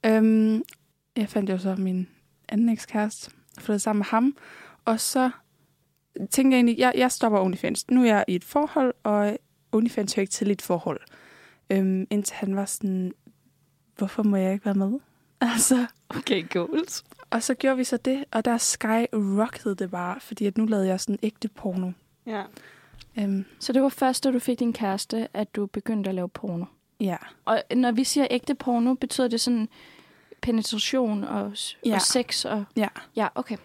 [0.06, 0.62] Øhm,
[1.16, 2.08] jeg fandt jo så min
[2.48, 4.36] anden ekskæreste og flyttede sammen med ham.
[4.84, 5.30] Og så
[6.16, 7.90] tænkte jeg egentlig, jeg, jeg stopper OnlyFans.
[7.90, 9.38] Nu er jeg i et forhold, og
[9.72, 11.00] OnlyFans hører ikke til et forhold.
[11.70, 13.12] Øhm, indtil han var sådan,
[13.96, 14.98] hvorfor må jeg ikke være med?
[15.40, 17.04] Altså, Okay, goals.
[17.30, 20.86] og så gjorde vi så det, og der skyrockede det bare, fordi at nu lavede
[20.88, 21.90] jeg sådan ægte porno.
[22.26, 22.42] Ja.
[23.18, 26.28] Øhm, Så det var først, da du fik din kæreste, at du begyndte at lave
[26.28, 26.64] porno.
[27.00, 27.16] ja.
[27.44, 29.68] Og når vi siger ægte porno, betyder det sådan
[30.42, 31.52] penetration og,
[31.86, 31.94] ja.
[31.94, 32.44] Og sex?
[32.44, 32.64] Og...
[32.76, 32.88] Ja.
[33.16, 33.56] Ja, okay.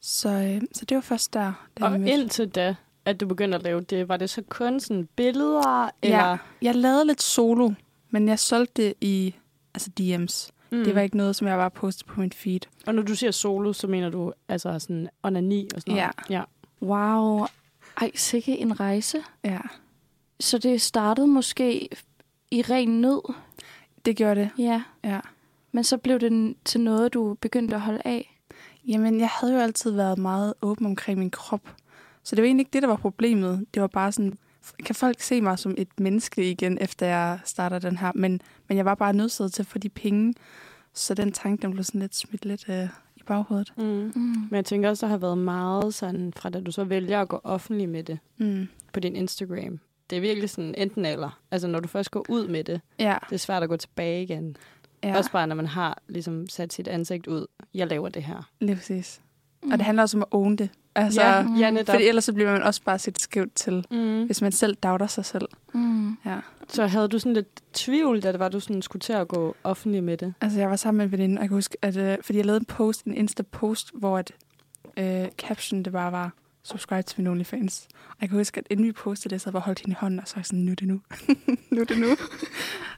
[0.00, 3.62] Så, øh, så det var først der, da Og indtil da, at du begyndte at
[3.62, 5.90] lave det, var det så kun sådan billeder?
[6.02, 6.18] Eller?
[6.28, 7.70] Ja, jeg lavede lidt solo,
[8.10, 9.34] men jeg solgte det i
[9.74, 10.50] altså DM's.
[10.70, 10.84] Mm.
[10.84, 12.60] Det var ikke noget, som jeg bare postede på min feed.
[12.86, 16.12] Og når du siger solo, så mener du altså sådan onani og sådan noget?
[16.30, 16.42] ja.
[16.82, 17.46] Wow.
[18.00, 19.18] Ej, sikke en rejse.
[19.44, 19.58] Ja,
[20.40, 21.88] Så det startede måske
[22.50, 23.32] i ren nød,
[24.04, 24.50] det gjorde det.
[24.58, 24.82] ja.
[25.04, 25.20] Ja.
[25.72, 28.40] Men så blev det til noget, du begyndte at holde af.
[28.88, 31.60] Jamen, jeg havde jo altid været meget åben omkring min krop.
[32.24, 33.64] Så det var egentlig ikke det, der var problemet.
[33.74, 34.38] Det var bare sådan,
[34.84, 38.12] kan folk se mig som et menneske igen, efter jeg starter den her?
[38.14, 40.34] Men, men jeg var bare nødsaget til at få de penge.
[40.94, 43.72] Så den tanke, den blev sådan lidt smidt lidt øh, i baghovedet.
[43.76, 43.84] Mm.
[43.84, 44.12] Mm.
[44.22, 47.28] Men jeg tænker også, der har været meget sådan, fra da du så vælger at
[47.28, 48.68] gå offentlig med det Mm.
[48.92, 49.80] på din Instagram.
[50.10, 51.40] det er virkelig sådan enten eller.
[51.50, 54.22] Altså, når du først går ud med det, Ja, det er svært at gå tilbage
[54.22, 54.56] igen.
[55.02, 55.16] ja.
[55.16, 57.46] Også bare, når man har ligesom sat sit ansigt ud.
[57.74, 58.50] Jeg laver det her.
[58.60, 59.20] lige præcis.
[59.62, 60.70] Og det handler også om at own det.
[60.94, 61.54] Altså, ja, Mm.
[61.56, 61.92] ja, netop.
[61.94, 64.24] fordi ellers så bliver man også bare set skævt til, Mm.
[64.26, 65.48] hvis man selv doubter sig selv.
[65.74, 66.16] Mm.
[66.26, 66.36] Ja.
[66.68, 69.56] Så havde du sådan lidt tvivl, da det var, du sådan skulle til at gå
[69.64, 70.34] offentlig med det?
[70.40, 72.46] Altså, jeg var sammen med en veninde, og jeg kan huske, at, øh, fordi jeg
[72.46, 74.32] lavede en post, en Insta-post, hvor at,
[74.96, 76.32] øh, caption det bare var,
[76.64, 77.88] subscribe til min OnlyFans.
[78.08, 80.20] Og jeg kan huske, at inden vi postede det, jeg bare holdt hende i hånden,
[80.20, 81.00] og så var jeg sådan, nu er det nu.
[81.72, 82.16] nu er det nu.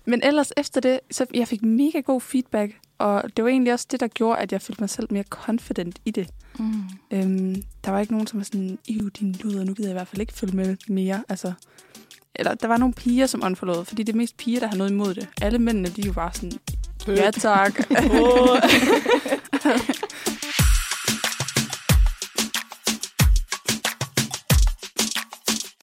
[0.04, 3.86] Men ellers efter det, så jeg fik mega god feedback, og det var egentlig også
[3.90, 6.28] det, der gjorde, at jeg følte mig selv mere confident i det.
[6.58, 6.82] Mm.
[7.10, 9.98] Øhm, der var ikke nogen, som var sådan, iv, din luder, nu gider jeg i
[9.98, 11.24] hvert fald ikke følge med mere.
[11.28, 11.52] Altså,
[12.34, 14.90] eller der var nogle piger, som unfollowede, fordi det er mest piger, der har noget
[14.90, 15.28] imod det.
[15.42, 16.52] Alle mændene, de er jo bare sådan,
[17.06, 17.78] ja tak.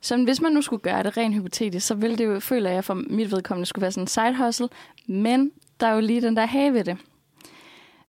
[0.01, 2.83] Så hvis man nu skulle gøre det rent hypotetisk, så ville det jo, føler jeg
[2.83, 4.69] for mit vedkommende, skulle være sådan en side hustle.
[5.07, 6.97] Men der er jo lige den der have ved det.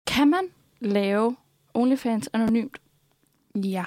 [0.07, 0.43] Kan man
[0.79, 1.35] lave
[1.73, 2.77] OnlyFans anonymt?
[3.55, 3.83] Ja.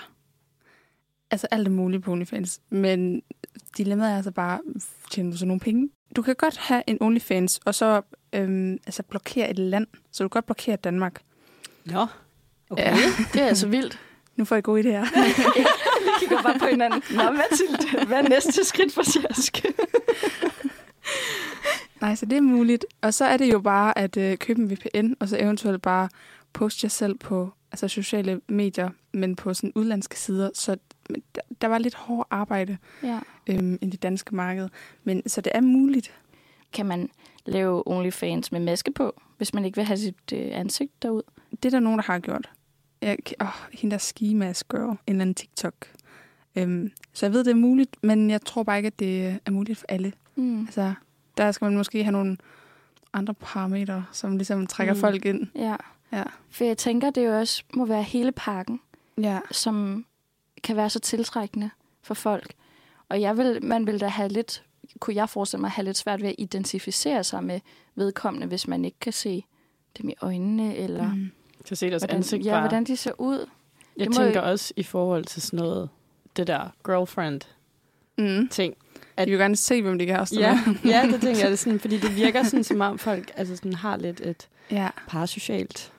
[1.30, 3.22] Altså alt er muligt på OnlyFans, men
[3.76, 4.60] dilemmaet er altså bare,
[5.10, 5.90] tjener du så nogle penge?
[6.16, 10.28] Du kan godt have en OnlyFans, og så øhm, altså blokere et land, så du
[10.28, 11.22] kan godt blokere Danmark.
[11.84, 12.06] Nå,
[12.70, 12.82] okay.
[12.82, 12.96] Ja.
[13.32, 13.98] Det er altså vildt.
[14.36, 15.04] Nu får jeg gode idéer.
[16.04, 17.02] Vi kigger bare på hinanden.
[17.10, 19.64] Nå, Mathilde, hvad er næste skridt for Sjask?
[22.00, 22.86] Nej, så det er muligt.
[23.00, 26.08] Og så er det jo bare at øh, købe en VPN, og så eventuelt bare
[26.52, 30.50] poste jer selv på altså sociale medier, men på sådan udlandske sider.
[30.54, 30.76] Så
[31.34, 33.18] der, der var lidt hårdt arbejde Ja.
[33.46, 34.68] øhm, i det danske marked.
[35.04, 36.14] Men så det er muligt.
[36.72, 37.08] Kan man
[37.46, 41.22] lave OnlyFans med maske på, hvis man ikke vil have sit øh, ansigt derud?
[41.50, 42.50] Det er der nogen, der har gjort.
[43.02, 45.74] Jeg, åh, hende der skimask girl, en eller anden TikTok.
[46.56, 49.50] Øhm, så jeg ved, det er muligt, men jeg tror bare ikke, at det er
[49.50, 50.12] muligt for alle.
[50.36, 50.60] Mm.
[50.60, 50.94] Altså,
[51.36, 52.36] der skal man måske have nogle
[53.12, 55.00] andre parametre, som ligesom trækker mm.
[55.00, 55.46] folk ind.
[55.54, 55.76] Ja.
[56.12, 56.22] Ja.
[56.50, 58.80] For jeg tænker, det jo også må være hele pakken,
[59.18, 59.38] Ja.
[59.50, 60.06] som
[60.62, 61.70] kan være så tiltrækkende
[62.02, 62.52] for folk.
[63.08, 64.64] Og jeg vil, man vil da have lidt,
[65.00, 67.60] kunne jeg forestille mig, have lidt svært ved at identificere sig med
[67.94, 69.44] vedkommende, hvis man ikke kan se
[69.98, 71.30] dem i øjnene, eller mm.
[71.64, 72.60] Så se deres hvordan, ansigt ja, bare.
[72.60, 73.46] hvordan de ser ud.
[73.96, 75.88] Jeg det tænker jo- også i forhold til sådan noget,
[76.36, 78.74] det der girlfriend-ting.
[78.78, 78.86] Mm.
[79.16, 79.26] At...
[79.26, 81.80] De vil gerne se, hvem de kan også Ja, ja, det tænker jeg, det sådan,
[81.80, 84.88] fordi det virker sådan, som om folk altså sådan, har lidt et ja.
[85.08, 85.92] parasocialt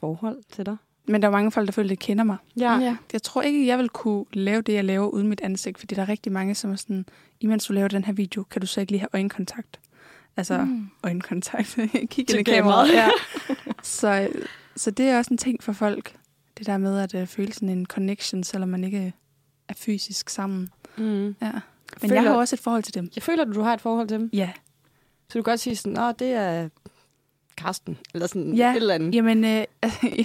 [0.00, 0.76] forhold til dig.
[1.08, 2.36] Men der er mange folk, der føler, de kender mig.
[2.56, 2.78] Ja.
[2.78, 2.96] ja.
[3.12, 6.02] Jeg tror ikke, jeg vil kunne lave det, jeg laver uden mit ansigt, fordi der
[6.02, 7.06] er rigtig mange, som er sådan,
[7.40, 9.80] imens du laver den her video, kan du så ikke lige have øjenkontakt?
[10.36, 10.88] Altså, mm.
[11.02, 11.78] Øjenkontakt.
[12.10, 12.90] Kig ind i kameraet.
[12.90, 12.92] kameraet.
[12.94, 13.08] Ja.
[13.82, 14.28] så,
[14.76, 16.16] så det er også en ting for folk.
[16.58, 19.12] Det der med at uh, føle sådan en connection, selvom man ikke
[19.68, 20.68] er fysisk sammen.
[20.98, 21.26] Mm.
[21.42, 21.42] Ja.
[21.42, 21.60] Men
[22.00, 23.10] Føler- jeg har også et forhold til dem.
[23.14, 24.30] Jeg føler, at du har et forhold til dem.
[24.32, 24.50] Ja.
[25.28, 26.68] Så du kan godt sige sådan, åh, det er
[27.56, 29.14] Karsten, eller sådan Ja, et eller andet.
[29.14, 29.64] Jamen, øh,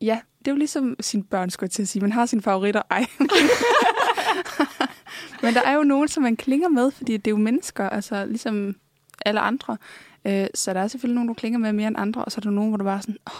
[0.00, 2.02] ja, det er jo ligesom sine børn, skulle jeg til at sige.
[2.02, 2.82] Man har sine favoritter.
[2.90, 3.06] Ej.
[5.42, 8.26] Men der er jo nogen, som man klinger med, fordi det er jo mennesker, altså
[8.26, 8.76] ligesom
[9.26, 9.76] alle andre.
[10.24, 12.42] Øh, så der er selvfølgelig nogen, du klinger med mere end andre, og så er
[12.42, 13.32] der nogen, hvor du bare er sådan, åh,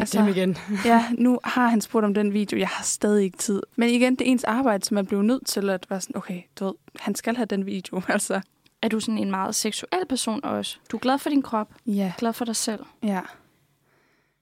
[0.00, 0.56] altså, dem igen.
[0.84, 3.62] ja, nu har han spurgt om den video, jeg har stadig ikke tid.
[3.76, 6.42] Men igen, det er ens arbejde, så man bliver nødt til at være sådan, okay,
[6.58, 8.40] du ved, han skal have den video, altså.
[8.82, 10.78] Er du sådan en meget seksuel person også?
[10.90, 12.80] Du er glad for din krop, Ja, glad for dig selv.
[13.02, 13.20] ja.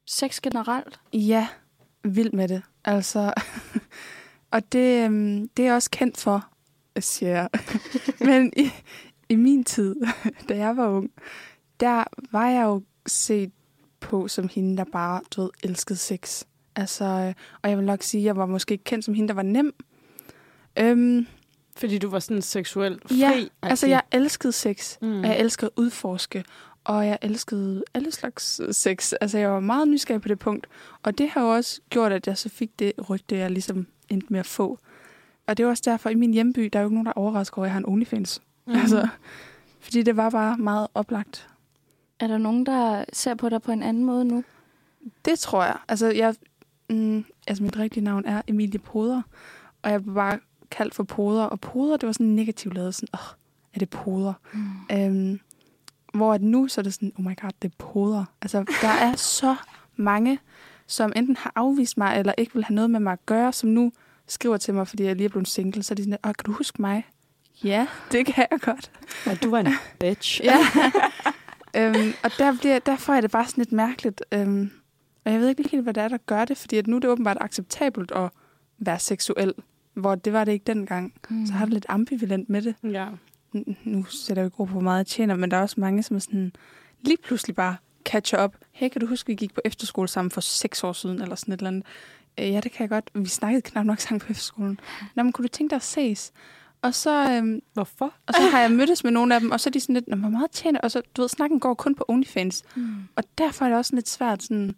[0.07, 1.01] Sex generelt?
[1.13, 1.49] Ja,
[2.05, 2.63] vild med det.
[2.85, 3.33] Altså,
[4.53, 6.47] og det, øhm, det er jeg også kendt for,
[7.01, 7.49] siger jeg.
[8.21, 8.71] Men i,
[9.29, 9.97] i min tid,
[10.49, 11.11] da jeg var ung,
[11.81, 13.51] der var jeg jo set
[14.03, 16.45] på som hende, der bare, du ved, elskede sex.
[16.77, 19.29] Altså, øh, og jeg vil nok sige, at jeg var måske ikke kendt som hende,
[19.29, 19.75] der var nem.
[20.79, 21.27] Øhm,
[21.77, 23.17] Fordi du var sådan seksuelt fri.
[23.19, 25.19] ja, altså jeg elskede sex, Mm.
[25.21, 26.45] og jeg elskede at udforske,
[26.85, 29.13] og jeg elskede alle slags øh, sex.
[29.21, 30.67] Altså jeg var meget nysgerrig på det punkt,
[31.03, 34.27] og det har jo også gjort, at jeg så fik det rygte, jeg ligesom endte
[34.31, 34.79] med at få.
[35.47, 37.21] Og det er også derfor, i min hjemby, der er jo ikke nogen, der er
[37.21, 38.43] overrasket over, at jeg har en OnlyFans.
[38.67, 38.73] Mm.
[38.75, 39.09] Altså,
[39.81, 41.49] fordi det var bare meget oplagt.
[42.23, 44.45] Er der nogen, der ser på dig på en anden måde nu?
[45.25, 45.77] Det tror jeg.
[45.89, 46.35] Altså, jeg,
[46.91, 49.23] mm, altså mit rigtige navn er Emilie Poder,
[49.83, 50.39] og jeg blev bare
[50.71, 53.35] kaldt for Poder, og Poder, det var sådan negativt lavet, sådan, åh,
[53.75, 54.33] er det Poder?
[54.53, 54.97] Mm.
[54.97, 55.41] Øhm,
[56.15, 58.25] hvor at nu så er det sådan, oh my god, det er poder.
[58.43, 59.57] Altså, der er så
[59.97, 60.39] mange,
[60.87, 63.69] som enten har afvist mig, eller ikke vil have noget med mig at gøre, som
[63.71, 63.93] nu
[64.27, 65.83] skriver til mig, fordi jeg lige er blevet single.
[65.83, 67.07] Så er de sådan, åh, kan du huske mig?
[67.65, 68.91] Ja, det kan jeg godt.
[69.27, 70.41] Og du var en bitch.
[70.45, 70.57] Ja.
[71.77, 74.23] øhm, og der, bliver, der får jeg det bare sådan lidt mærkeligt.
[74.33, 74.71] Øhm,
[75.25, 77.01] og jeg ved ikke helt, hvad det er, der gør det, fordi at nu er
[77.01, 78.31] det åbenbart acceptabelt at
[78.79, 79.55] være seksuel.
[79.95, 81.15] hvor det var det ikke dengang.
[81.31, 81.47] Mm.
[81.47, 82.75] Så har det lidt ambivalent med det.
[82.83, 83.07] Ja.
[83.85, 86.53] Nu sætter jeg jo på, meget tjener, men der er også mange, som er sådan
[87.01, 88.57] lige pludselig bare catcher op.
[88.73, 91.55] Hey, kan du huske, vi gik på efterskole sammen for seks år siden, eller sådan
[91.55, 91.85] et eller andet?
[92.41, 93.11] Øh, ja, det kan jeg godt.
[93.15, 94.81] Vi snakkede knap nok sammen på efterskolen.
[95.15, 96.33] Nå, men kunne du tænke dig at ses?
[96.83, 98.15] Og så, øhm, Hvorfor?
[98.27, 100.09] og så har jeg mødtes med nogle af dem, og så er de sådan lidt,
[100.09, 102.63] "Nå, hvor meget tjener Og så, du ved, snakken går kun på OnlyFans.
[102.77, 102.95] Mm.
[103.17, 104.75] Og derfor er det også lidt svært sådan...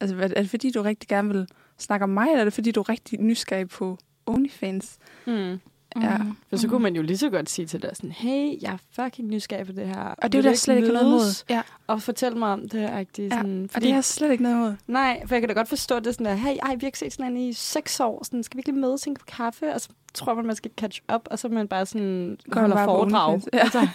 [0.00, 1.46] Altså, er det fordi, du rigtig gerne vil
[1.78, 4.98] snakke om mig, eller er det fordi, du er rigtig nysgerrig på OnlyFans?
[5.26, 5.60] Mm.
[6.02, 6.18] Ja.
[6.18, 6.36] Mm.
[6.50, 9.02] For så kunne man jo lige så godt sige til dig sådan, hey, jeg er
[9.02, 10.00] fucking nysgerrig på det her.
[10.02, 11.44] Og det er jo der slet ikke noget imod.
[11.50, 12.80] Ja, Og fortæl mig om det.
[12.80, 14.74] Ja, sådan, og det har jeg slet ikke noget imod.
[14.86, 16.98] Nej, for jeg kan da godt forstå det sådan der, hey, ej, vi har ikke
[16.98, 19.74] set sådan en i seks år, sådan, skal vi ikke lige mødes på kaffe?
[19.74, 22.76] Og så tror man, man skal catch up, og så man bare sådan, Går holder
[22.76, 23.40] bare foredrag.
[23.52, 23.58] Ja.
[23.58, 23.88] Altså,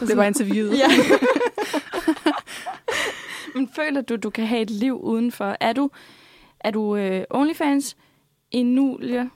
[0.08, 0.78] Det var interviewet.
[0.78, 0.88] ja.
[3.54, 5.56] Men føler du, du kan have et liv udenfor?
[5.60, 5.90] Er du,
[6.60, 7.96] er du øh, OnlyFans,
[8.50, 9.30] Enulie,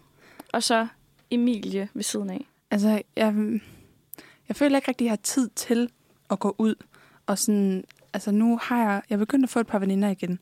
[0.53, 0.87] og så
[1.31, 2.49] Emilie ved siden af?
[2.71, 3.35] Altså, jeg,
[4.49, 5.91] jeg føler ikke rigtig, at jeg har tid til
[6.31, 6.75] at gå ud.
[7.27, 10.39] Og sådan, altså nu har jeg, jeg begyndt at få et par veninder igen.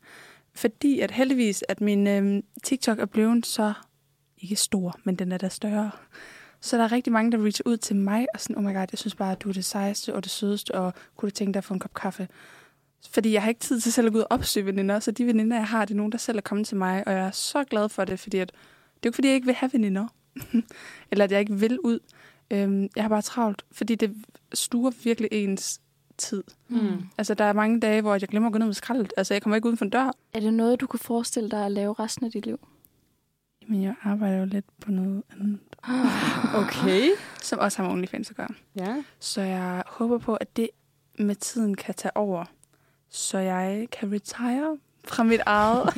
[0.55, 3.72] Fordi at heldigvis, at min øhm, TikTok er blevet så,
[4.38, 5.90] ikke stor, men den er da større.
[6.61, 8.87] Så der er rigtig mange, der reacher ud til mig og sådan, oh my god,
[8.92, 11.53] jeg synes bare, at du er det sejeste og det sødeste, og kunne du tænke
[11.53, 12.29] dig at få en kop kaffe?
[13.11, 15.27] Fordi jeg har ikke tid til selv at gå ud og opsøge veninder, så de
[15.27, 17.31] veninder, jeg har, det er nogen, der selv er kommet til mig, og jeg er
[17.31, 19.70] så glad for det, fordi at, det er jo ikke, fordi jeg ikke vil have
[19.72, 20.07] veninder,
[21.11, 21.99] eller at jeg ikke vil ud.
[22.51, 24.14] Øhm, jeg har bare travlt, fordi det
[24.55, 25.81] sluger virkelig ens
[26.18, 26.44] tid.
[26.68, 27.03] Mm.
[27.18, 29.12] Altså, der er mange dage, hvor jeg glemmer at gå ned med skraldet.
[29.16, 30.11] Altså, jeg kommer ikke uden for en dør.
[30.33, 32.68] Er det noget, du kunne forestille dig at lave resten af dit liv?
[33.68, 35.59] Men jeg arbejder jo lidt på noget andet,
[36.66, 37.09] Okay.
[37.42, 38.49] som også har med OnlyFans at gøre.
[38.77, 39.03] Ja.
[39.20, 40.68] Så jeg håber på, at det
[41.18, 42.44] med tiden kan tage over,
[43.11, 45.88] så jeg kan retire fra mit eget.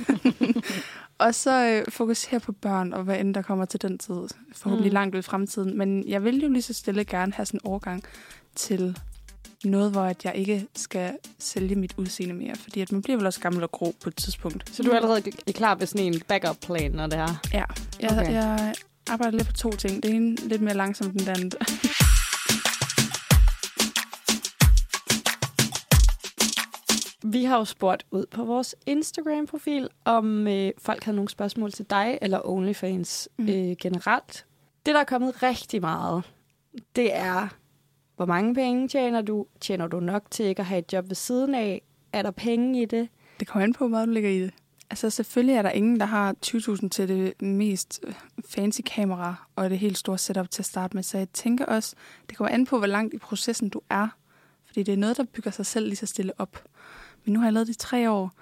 [1.18, 4.14] og så øh, fokusere på børn, og hvad end der kommer til den tid.
[4.54, 4.94] Forhåbentlig Mm.
[4.94, 5.78] langt ud i fremtiden.
[5.78, 8.02] Men jeg vil jo lige så stille gerne have sådan en overgang
[8.54, 8.98] til
[9.64, 12.56] noget, hvor at jeg ikke skal sælge mit udseende mere.
[12.56, 14.70] Fordi at man bliver vel også gammel og grå på et tidspunkt.
[14.76, 17.40] Så du er allerede er klar ved sådan en backup-plan, når det er?
[17.52, 17.64] Ja,
[18.00, 18.32] jeg, okay.
[18.32, 18.74] jeg
[19.10, 20.02] arbejder lidt på to ting.
[20.02, 21.54] Det ene lidt mere langsomt end det andet.
[27.24, 31.86] Vi har jo spurgt ud på vores Instagram-profil, om øh, folk havde nogle spørgsmål til
[31.90, 33.48] dig eller OnlyFans Mm.
[33.48, 34.46] øh, generelt.
[34.86, 36.22] Det, der er kommet rigtig meget,
[36.96, 37.48] det er,
[38.16, 39.46] hvor mange penge tjener du?
[39.60, 41.82] Tjener du nok til ikke at have et job ved siden af?
[42.12, 43.08] Er der penge i det?
[43.40, 44.52] Det kommer an på, hvor meget du ligger i det.
[44.90, 48.14] Altså selvfølgelig er der ingen, der har 20.000 til det mest øh,
[48.48, 51.02] fancy kamera og det helt store setup til at starte med.
[51.02, 51.94] Så jeg tænker også,
[52.28, 54.08] det kommer an på, hvor langt i processen du er.
[54.66, 56.62] Fordi det er noget, der bygger sig selv lige så stille op.
[57.28, 58.32] Men nu har jeg lavet det i tre år,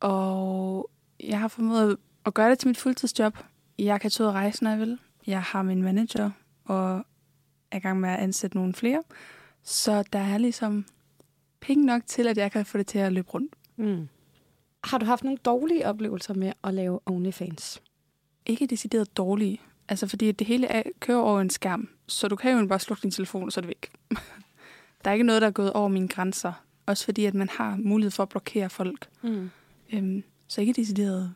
[0.00, 0.90] og
[1.20, 3.38] jeg har formået at gøre det til mit fuldtidsjob.
[3.78, 4.98] Jeg kan tage ud og rejse, når jeg vil.
[5.26, 6.30] Jeg har min manager,
[6.64, 7.06] og
[7.70, 9.02] er i gang med at ansætte nogle flere.
[9.62, 10.86] Så der er ligesom
[11.60, 13.54] penge nok til, at jeg kan få det til at løbe rundt.
[13.76, 14.08] Mm.
[14.84, 17.82] Har du haft nogle dårlige oplevelser med at lave OnlyFans?
[18.46, 19.60] ikke decideret dårlige.
[19.88, 21.88] Altså, fordi det hele er, kører over en skærm.
[22.06, 23.92] Så du kan jo bare slukke din telefon, og så er det væk.
[25.04, 26.52] der er ikke noget, der er gået over mine grænser.
[26.86, 29.08] Også fordi, at man har mulighed for at blokere folk.
[29.22, 29.50] Mm.
[29.92, 31.34] Øhm, så ikke decideret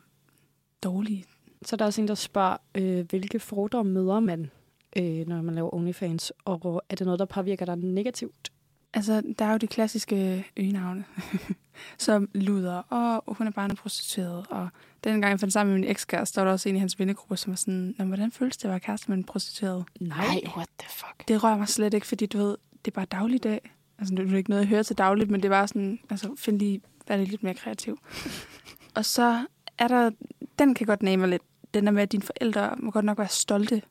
[0.83, 1.25] dårlige.
[1.65, 4.51] Så der er også en, der spørger, øh, hvilke fordomme møder man,
[4.97, 6.33] øh, når man laver OnlyFans?
[6.45, 8.51] Og er det noget, der påvirker dig negativt?
[8.93, 11.05] Altså, der er jo de klassiske øgenavne,
[11.97, 14.45] som luder, og hun er bare en prostitueret.
[14.49, 14.69] Og
[15.03, 16.99] den gang jeg fandt sammen med min ekskæreste, der var der også en i hans
[16.99, 19.85] vennegruppe, som var sådan, Nå, hvordan føles det at være kæreste med en prostitueret?
[19.99, 21.27] Nej, what the fuck?
[21.27, 23.71] Det rører mig slet ikke, fordi du ved, det er bare dagligdag.
[24.01, 26.59] Altså, det er ikke noget, jeg hører til dagligt, men det bare sådan, altså, find
[26.59, 27.99] lige, vær lige lidt mere kreativ.
[28.97, 29.45] og så
[29.77, 30.11] er der,
[30.59, 31.41] den kan godt name lidt,
[31.73, 33.81] den der med, at dine forældre må godt nok være stolte.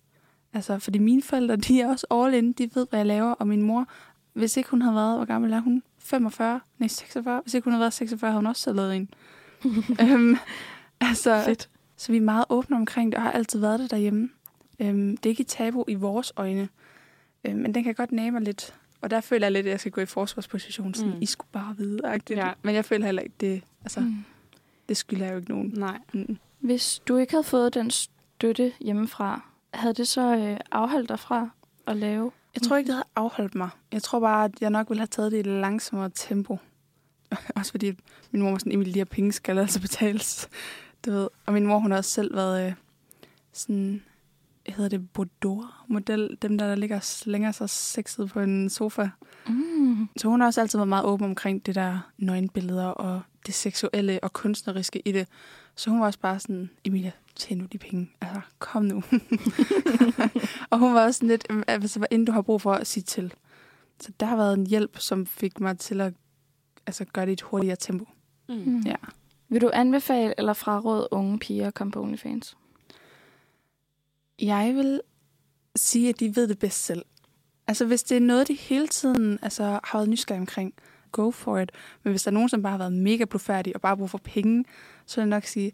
[0.52, 3.48] Altså, fordi mine forældre, de er også all in, de ved, hvad jeg laver, og
[3.48, 3.86] min mor,
[4.32, 5.82] hvis ikke hun havde været, hvor gammel er hun?
[5.98, 6.60] 45?
[6.78, 7.40] Nej, 46.
[7.40, 9.10] Hvis ikke hun havde været 46, havde hun også selv lavet en.
[10.02, 10.36] øhm,
[11.00, 11.68] altså, Fedt.
[11.96, 14.30] så vi er meget åbne omkring det, og har altid været det derhjemme.
[14.80, 16.68] Øhm, det er ikke et tabu i vores øjne,
[17.44, 18.74] øhm, men den kan godt mig lidt.
[19.00, 21.22] Og der føler jeg lidt, at jeg skal gå i forsvarsposition, sådan, Mm.
[21.22, 22.36] I skulle bare vide -agtigt.
[22.36, 22.52] Ja.
[22.62, 24.06] Men jeg føler heller ikke, det, altså, mm.
[24.06, 24.24] Mm.
[24.88, 25.72] det skylder jeg jo ikke nogen.
[25.76, 25.98] Nej.
[26.12, 26.38] Mm.
[26.60, 29.42] Hvis du ikke havde fået den støtte hjemmefra,
[29.74, 31.50] havde det så øh, afholdt dig fra
[31.86, 32.32] at lave?
[32.54, 33.68] Jeg tror ikke, det havde afholdt mig.
[33.92, 36.58] Jeg tror bare, at jeg nok ville have taget det i et langsommere tempo.
[37.56, 37.92] også fordi
[38.30, 40.48] min mor var sådan, Emil, de her penge skal altså betales.
[41.06, 41.28] Du ved.
[41.46, 42.72] Og min mor, hun har også selv været øh,
[43.52, 44.02] sådan,
[44.70, 46.38] hvad hedder det, Bordeaux-model.
[46.42, 49.08] Dem der, der ligger og slænger sig sexet på en sofa.
[49.48, 50.08] Mm.
[50.16, 54.24] Så hun har også altid været meget åben omkring det der nøgenbilleder og det seksuelle
[54.24, 55.28] og kunstneriske i det.
[55.76, 58.10] Så hun var også bare sådan, Emilia, tjen nu de penge.
[58.20, 58.96] Altså, kom nu.
[60.70, 62.86] og hun var også sådan lidt, "Øhm, altså, hvad end du har brug for at
[62.86, 63.34] sige til.
[64.00, 66.14] Så der har været en hjælp, som fik mig til at
[66.86, 68.04] altså, gøre det i et hurtigere tempo.
[68.48, 68.80] Mm.
[68.80, 68.94] Ja.
[69.48, 72.56] Vil du anbefale eller fraråde unge piger at komme på OnlyFans?
[74.42, 75.00] Jeg vil
[75.76, 77.04] sige, at de ved det bedst selv.
[77.66, 80.74] Altså, hvis det er noget, de hele tiden altså, har været nysgerrige omkring,
[81.12, 81.72] go for it.
[82.02, 84.18] Men hvis der er nogen, som bare har været mega blufærdige og bare bruger for
[84.18, 84.64] penge,
[85.06, 85.72] så vil jeg nok sige,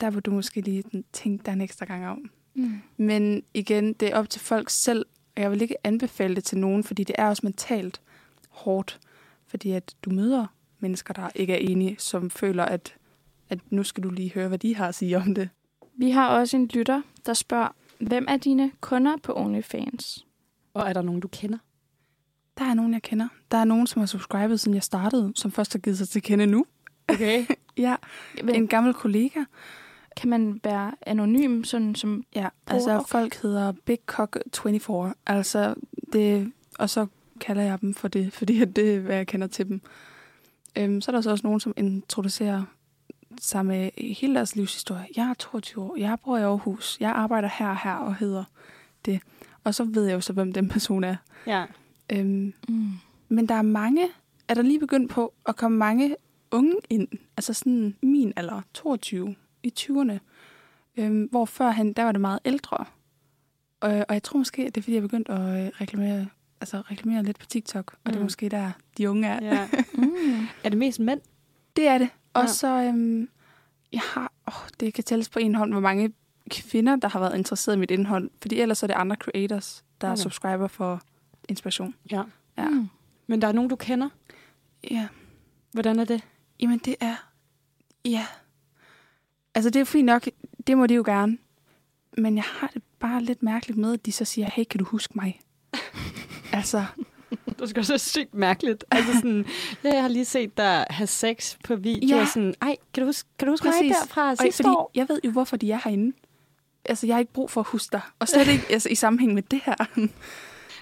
[0.00, 2.30] der vil du måske lige tænke dig en ekstra gang om.
[2.54, 2.80] Mm.
[2.96, 6.58] Men igen, det er op til folk selv, og jeg vil ikke anbefale det til
[6.58, 8.00] nogen, fordi det er også mentalt
[8.48, 9.00] hårdt.
[9.46, 10.46] Fordi at du møder
[10.78, 12.94] mennesker, der ikke er enige, som føler, at,
[13.48, 15.48] at nu skal du lige høre, hvad de har at sige om det.
[15.96, 17.68] Vi har også en lytter, der spørger,
[18.00, 20.26] hvem er dine kunder på OnlyFans?
[20.74, 21.58] Og er der nogen, du kender?
[22.58, 23.28] Der er nogen, jeg kender.
[23.50, 26.22] Der er nogen, som har subscribet, siden jeg startede, som først har givet sig til
[26.22, 26.64] kende nu.
[27.08, 27.46] Okay.
[27.76, 27.96] Ja,
[28.42, 29.40] Hvem, en gammel kollega.
[30.16, 32.24] kan man være anonym, sådan som...
[32.34, 35.14] Ja, Bruger- altså folk hedder Big Cock 24.
[35.26, 35.74] Altså,
[36.12, 37.06] det, og så
[37.40, 39.80] kalder jeg dem for det, fordi det er, hvad jeg kender til dem.
[40.78, 42.62] Øhm, så er der så også nogen, som introducerer
[43.44, 45.06] sig med hele deres livshistorie.
[45.16, 48.44] Jeg er 22 år, jeg bor i Aarhus, jeg arbejder her og her og hedder
[49.04, 49.20] det.
[49.64, 51.16] Og så ved jeg jo så, hvem den person er.
[51.46, 51.64] Ja.
[52.12, 52.90] Øhm, Mm.
[53.28, 54.08] Men der er mange,
[54.48, 56.16] er der lige begyndt på at komme mange
[56.50, 60.18] unge ind, altså sådan min alder, 22, i 20'erne,
[60.96, 62.76] øhm, hvor førhen, der var det meget ældre.
[63.80, 66.26] Og, og jeg tror måske, at det er, fordi jeg er begyndt at øh, reklamere,
[66.60, 68.10] altså reklamere lidt på TikTok, og mm.
[68.12, 68.24] det er Mm.
[68.24, 69.44] måske der, de unge er.
[69.54, 69.68] ja.
[69.94, 70.46] Mm.
[70.64, 71.20] Er det mest mænd?
[71.78, 72.08] Det er det.
[72.34, 72.48] Og Ja.
[72.48, 73.28] så, øhm,
[73.92, 76.12] jeg har, åh, det kan tælles på en hånd, hvor mange
[76.50, 80.06] kvinder, der har været interesseret i mit indhold, fordi ellers er det andre creators, der
[80.08, 80.12] okay.
[80.12, 80.22] Okay.
[80.22, 81.02] subscriber for
[81.48, 81.94] inspiration.
[82.10, 82.22] Ja.
[82.58, 82.68] Ja.
[82.68, 82.88] Mm.
[83.26, 84.08] Men der er nogen, du kender?
[84.90, 85.08] Ja.
[85.72, 86.22] Hvordan er det?
[86.60, 87.14] Jamen, det er...
[88.04, 88.26] Ja.
[89.54, 90.28] Altså, det er fint nok.
[90.66, 91.38] Det må de jo gerne.
[92.18, 94.84] Men jeg har det bare lidt mærkeligt med, at de så siger, hey, kan du
[94.84, 95.40] huske mig?
[96.52, 96.84] altså,
[97.58, 98.84] Det skal så sygt mærkeligt.
[98.90, 99.46] Altså sådan,
[99.84, 102.16] ja, jeg har lige set dig have sex på video.
[102.16, 102.22] Ja.
[102.22, 103.96] Og sådan, ej, kan du huske, kan du huske mig Præcis.
[103.96, 104.90] der fra og sidste fordi år?
[104.94, 106.16] jeg ved jo, hvorfor de er herinde.
[106.84, 108.00] Altså, jeg har ikke brug for at huske dig.
[108.18, 109.74] Og slet ikke altså, i sammenhæng med det her.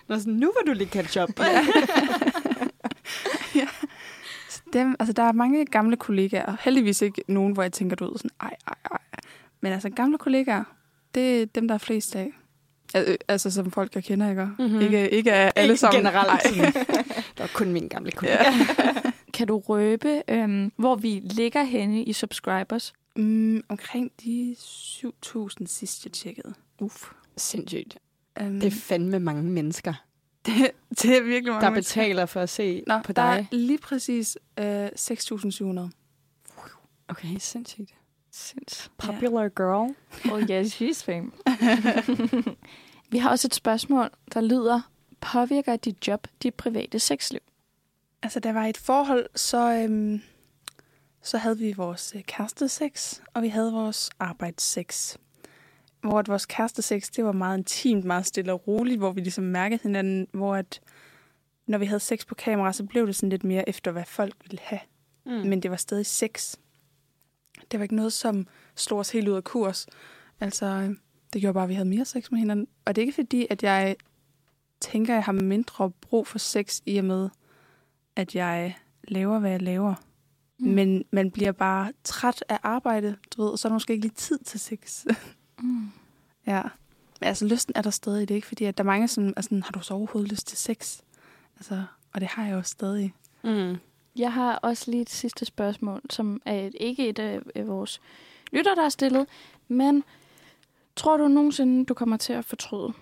[0.09, 1.31] Nå, sådan, nu vil du lige catch up.
[4.51, 6.57] Så dem, altså, der er mange gamle kollegaer.
[6.61, 8.99] Heldigvis ikke nogen, hvor jeg tænker, du ved, sådan, ej, ej, ej.
[9.61, 10.65] Men altså, gamle kollegaer,
[11.15, 12.33] det er dem, der er flest af.
[12.97, 14.45] Al- Altså, som folk, jeg kender, ikke?
[14.45, 14.55] Mhm.
[14.59, 14.81] Mm-hmm.
[14.81, 15.99] Ikke, ikke alle Ikke sammen.
[16.01, 16.29] generelt.
[16.31, 16.41] Ej.
[16.45, 16.73] Sådan.
[17.37, 18.37] Det var kun min gamle kollega.
[18.43, 18.55] Ja.
[19.35, 22.93] Kan du røbe, øhm, hvor vi ligger henne i subscribers?
[23.17, 26.55] Mm, omkring de 7.000 sidst, jeg tjekkede.
[26.81, 27.05] Uff,
[27.37, 27.99] sindssygt.
[28.41, 29.95] Um, Det er fandme mange mennesker,
[30.47, 30.71] det,
[31.03, 32.01] det er virkelig mange der mennesker.
[32.03, 33.49] betaler for at se Nå, på der er dig.
[33.53, 35.91] lige præcis øh, 6.700.
[37.09, 37.95] Okay, sindssygt.
[38.33, 38.91] Sinds.
[38.99, 39.95] Popular girl.
[40.33, 41.31] Oh yes, she's fame.
[43.11, 44.91] Vi har også et spørgsmål, der lyder,
[45.21, 47.41] påvirker dit job dit private sexliv?
[48.23, 50.21] Altså, der var et forhold, så, øhm,
[51.23, 55.17] så havde vi vores øh, kærestesex, og vi havde vores arbejdssex.
[56.01, 59.45] Hvor at vores kærestesex, det var meget intimt, meget stille og roligt, hvor vi ligesom
[59.45, 60.81] mærkede hinanden, hvor at
[61.67, 64.35] når vi havde sex på kamera, så blev det sådan lidt mere efter, hvad folk
[64.43, 64.81] ville have.
[65.27, 65.33] Mm.
[65.33, 66.55] men det var stadig sex.
[67.71, 69.87] Det var ikke noget, som slog os helt ud af kurs.
[70.41, 70.97] Altså, øh,
[71.37, 72.69] det gjorde bare, at vi havde mere sex med hinanden.
[72.85, 73.97] Og det er ikke fordi, at jeg
[74.81, 77.29] tænker, at jeg har mindre brug for sex i og med,
[78.17, 78.77] at jeg
[79.09, 79.95] laver, hvad jeg laver.
[80.59, 80.69] Mm.
[80.69, 84.05] Men man bliver bare træt af arbejde, du ved, og så er der måske ikke
[84.05, 85.05] lige tid til sex.
[85.61, 85.91] Mm.
[86.47, 86.63] ja.
[87.21, 88.29] Men altså, lysten er der stadig.
[88.29, 90.31] Det er ikke fordi, at der er mange, som er sådan, har du så overhovedet
[90.31, 91.01] lyst til sex?
[91.57, 93.15] Altså, og det har jeg jo stadig.
[93.45, 93.77] Mm.
[94.17, 98.01] Jeg har også lige et sidste spørgsmål, som er et, ikke et af af vores
[98.53, 99.27] lytter, der har stillet,
[99.69, 100.05] men
[100.97, 102.93] tror du nogensinde, du kommer til at fortryde?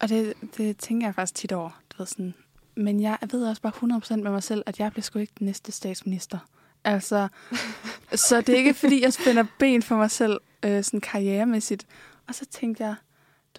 [0.00, 1.82] Og det, det tænker jeg faktisk tit over.
[1.90, 2.34] Du ved, sådan.
[2.74, 5.46] Men jeg ved også bare 100% med mig selv, at jeg bliver sgu ikke den
[5.46, 6.38] næste statsminister.
[6.84, 7.28] Altså,
[8.28, 11.86] så det er ikke, fordi jeg spænder ben for mig selv øh, sådan karrieremæssigt.
[12.28, 12.94] Og så tænkte jeg,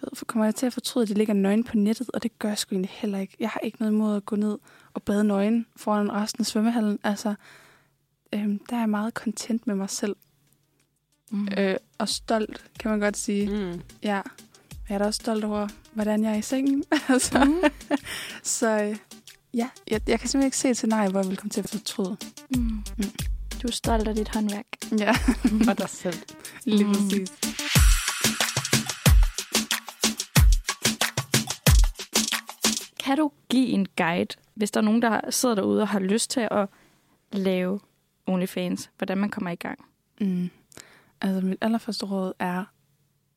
[0.00, 2.38] du ved, kommer jeg til at fortryde, at det ligger nøgen på nettet, og det
[2.38, 3.36] gør jeg sgu egentlig heller ikke.
[3.40, 4.58] Jeg har ikke noget imod at gå ned
[4.94, 6.98] og bade nøgen foran resten af svømmehallen.
[7.04, 7.34] Altså,
[8.32, 10.16] øh, der er jeg meget content med mig selv.
[11.32, 11.48] Mm.
[11.58, 13.50] Øh, og stolt, kan man godt sige.
[13.50, 13.80] Mm.
[14.02, 14.20] Ja,
[14.88, 16.84] jeg er da også stolt over, hvordan jeg er i sengen.
[17.08, 17.62] altså, Mm.
[18.42, 18.96] så øh,
[19.54, 21.68] ja, jeg, jeg kan simpelthen ikke se et scenarie, hvor jeg vil komme til at
[21.70, 22.16] fortryde.
[22.56, 22.82] Mm.
[23.62, 24.66] Du er stolt af dit håndværk.
[24.98, 25.14] Ja,
[25.70, 26.16] Og dig selv.
[26.64, 26.92] lige Mm.
[26.92, 27.32] præcis.
[33.00, 36.30] Kan du give en guide, hvis der er nogen, der sidder derude og har lyst
[36.30, 36.68] til at
[37.32, 37.80] lave
[38.26, 39.78] OnlyFans, hvordan man kommer i gang?
[40.20, 40.50] Mm.
[41.22, 42.64] Altså, mit allerførste råd er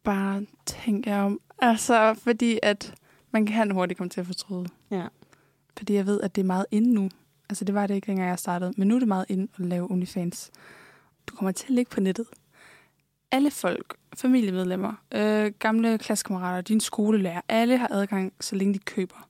[0.04, 1.40] bare tænk jer om.
[1.60, 2.94] Altså, fordi at
[3.32, 4.66] man kan hurtigt komme til at fortryde.
[4.92, 5.08] Ja.
[5.78, 7.10] Fordi jeg ved, at det er meget inde nu.
[7.50, 8.74] Altså, det var det ikke, dengang jeg startede.
[8.78, 10.52] Men nu er det meget inde at lave OnlyFans.
[11.28, 12.26] Du kommer til at ligge på nettet.
[13.32, 19.30] Alle folk, familiemedlemmer, øh, gamle klassekammerater, dine skolelærer, alle har adgang, så længe de køber.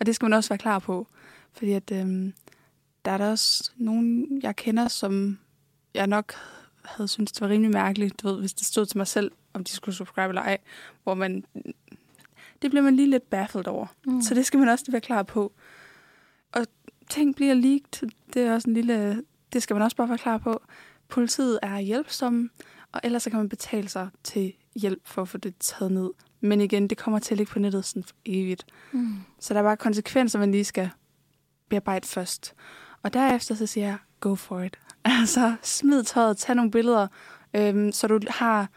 [0.00, 1.06] Og det skal man også være klar på.
[1.52, 2.32] Fordi at, øh,
[3.04, 5.38] der er der også nogen, jeg kender, som
[5.94, 6.34] jeg nok
[6.84, 9.64] havde syntes, det var rimelig mærkeligt, du ved, hvis det stod til mig selv, om
[9.64, 10.58] de skulle subscribe eller ej,
[11.02, 11.44] hvor man,
[12.62, 13.86] det bliver man lige lidt baffled over.
[14.06, 14.22] Mm.
[14.22, 15.52] Så det skal man også være klar på.
[16.52, 16.66] Og
[17.10, 20.38] ting bliver leaked, det er også en lille, det skal man også bare være klar
[20.38, 20.62] på.
[21.08, 22.50] Politiet er hjælpsomme,
[22.92, 26.10] og ellers så kan man betale sig til hjælp for at få det taget ned.
[26.40, 28.66] Men igen, det kommer til at ligge på nettet sådan for evigt.
[28.92, 29.16] Mm.
[29.40, 30.90] Så der er bare konsekvenser, man lige skal
[31.68, 32.54] bearbejde først.
[33.02, 34.78] Og derefter så siger jeg, go for it.
[35.04, 37.06] Altså, smid tøjet, tag nogle billeder,
[37.54, 38.68] øhm, så du har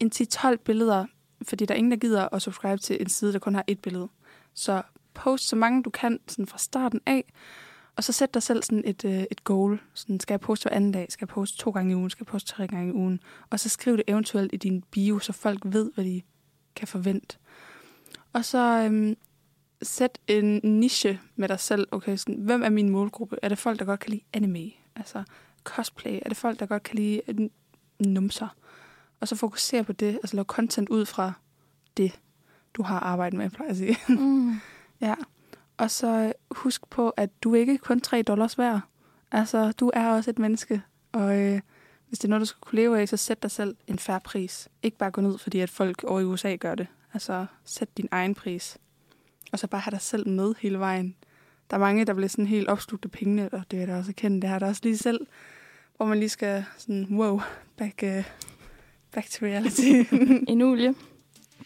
[0.00, 1.06] en 10-12 billeder,
[1.42, 3.78] fordi der er ingen, der gider at subscribe til en side, der kun har et
[3.78, 4.08] billede.
[4.54, 4.82] Så
[5.14, 7.24] post så mange du kan sådan fra starten af,
[7.96, 9.80] og så sæt dig selv sådan et, øh, et goal.
[9.94, 11.06] Sådan, skal jeg poste hver anden dag?
[11.10, 12.10] Skal jeg poste to gange i ugen?
[12.10, 13.20] Skal jeg poste tre gange i ugen?
[13.50, 16.22] Og så skriv det eventuelt i din bio, så folk ved, hvad de
[16.76, 17.36] kan forvente.
[18.32, 19.16] Og så øhm,
[19.82, 21.88] sæt en niche med dig selv.
[21.90, 23.36] Okay, sådan, hvem er min målgruppe?
[23.42, 24.70] Er det folk, der godt kan lide anime?
[24.96, 25.24] Altså
[25.64, 26.18] cosplay?
[26.22, 27.48] Er det folk, der godt kan lide øh,
[28.06, 28.48] numser?
[29.20, 31.32] Og så fokusere på det, altså lave content ud fra
[31.96, 32.20] det,
[32.74, 33.98] du har arbejdet med, plejer jeg at sige.
[34.18, 34.60] Mm.
[35.00, 35.14] ja.
[35.76, 38.80] Og så husk på, at du ikke kun 3 dollars værd.
[39.32, 40.82] Altså, du er også et menneske.
[41.12, 41.60] Og øh,
[42.08, 44.20] hvis det er noget, du skal kunne leve af, så sæt dig selv en færre
[44.20, 44.68] pris.
[44.82, 46.86] Ikke bare gå ned, fordi at folk over i USA gør det.
[47.12, 48.78] Altså, sæt din egen pris.
[49.52, 51.16] Og så bare have dig selv med hele vejen.
[51.74, 54.12] Der er mange, der bliver sådan helt opslugt af pengene, og det er der også
[54.16, 54.40] kende.
[54.40, 55.20] Det har der også lige selv,
[55.96, 57.40] hvor man lige skal sådan, wow,
[57.76, 58.24] back, uh,
[59.12, 60.14] back to reality.
[60.52, 60.94] Enulie,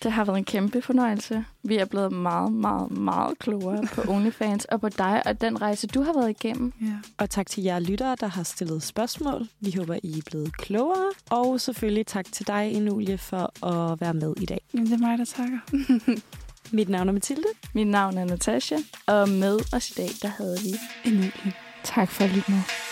[0.02, 1.44] det har været en kæmpe fornøjelse.
[1.62, 5.86] Vi er blevet meget, meget, meget klogere på OnlyFans og på dig og den rejse,
[5.86, 6.72] du har været igennem.
[6.80, 6.94] ja.
[7.18, 9.48] Og tak til jer lyttere, der har stillet spørgsmål.
[9.61, 11.11] Vi håber, I er blevet klogere.
[11.30, 14.61] Og selvfølgelig tak til dig, Enulie, for at være med i dag.
[14.74, 15.59] Jamen, det er mig, der takker.
[16.73, 17.49] Mit navn er Mathilde.
[17.75, 20.75] Mit navn er Natasha, og med os i dag, der havde vi
[21.11, 21.53] Enulie.
[21.85, 22.88] tak for at lytte med.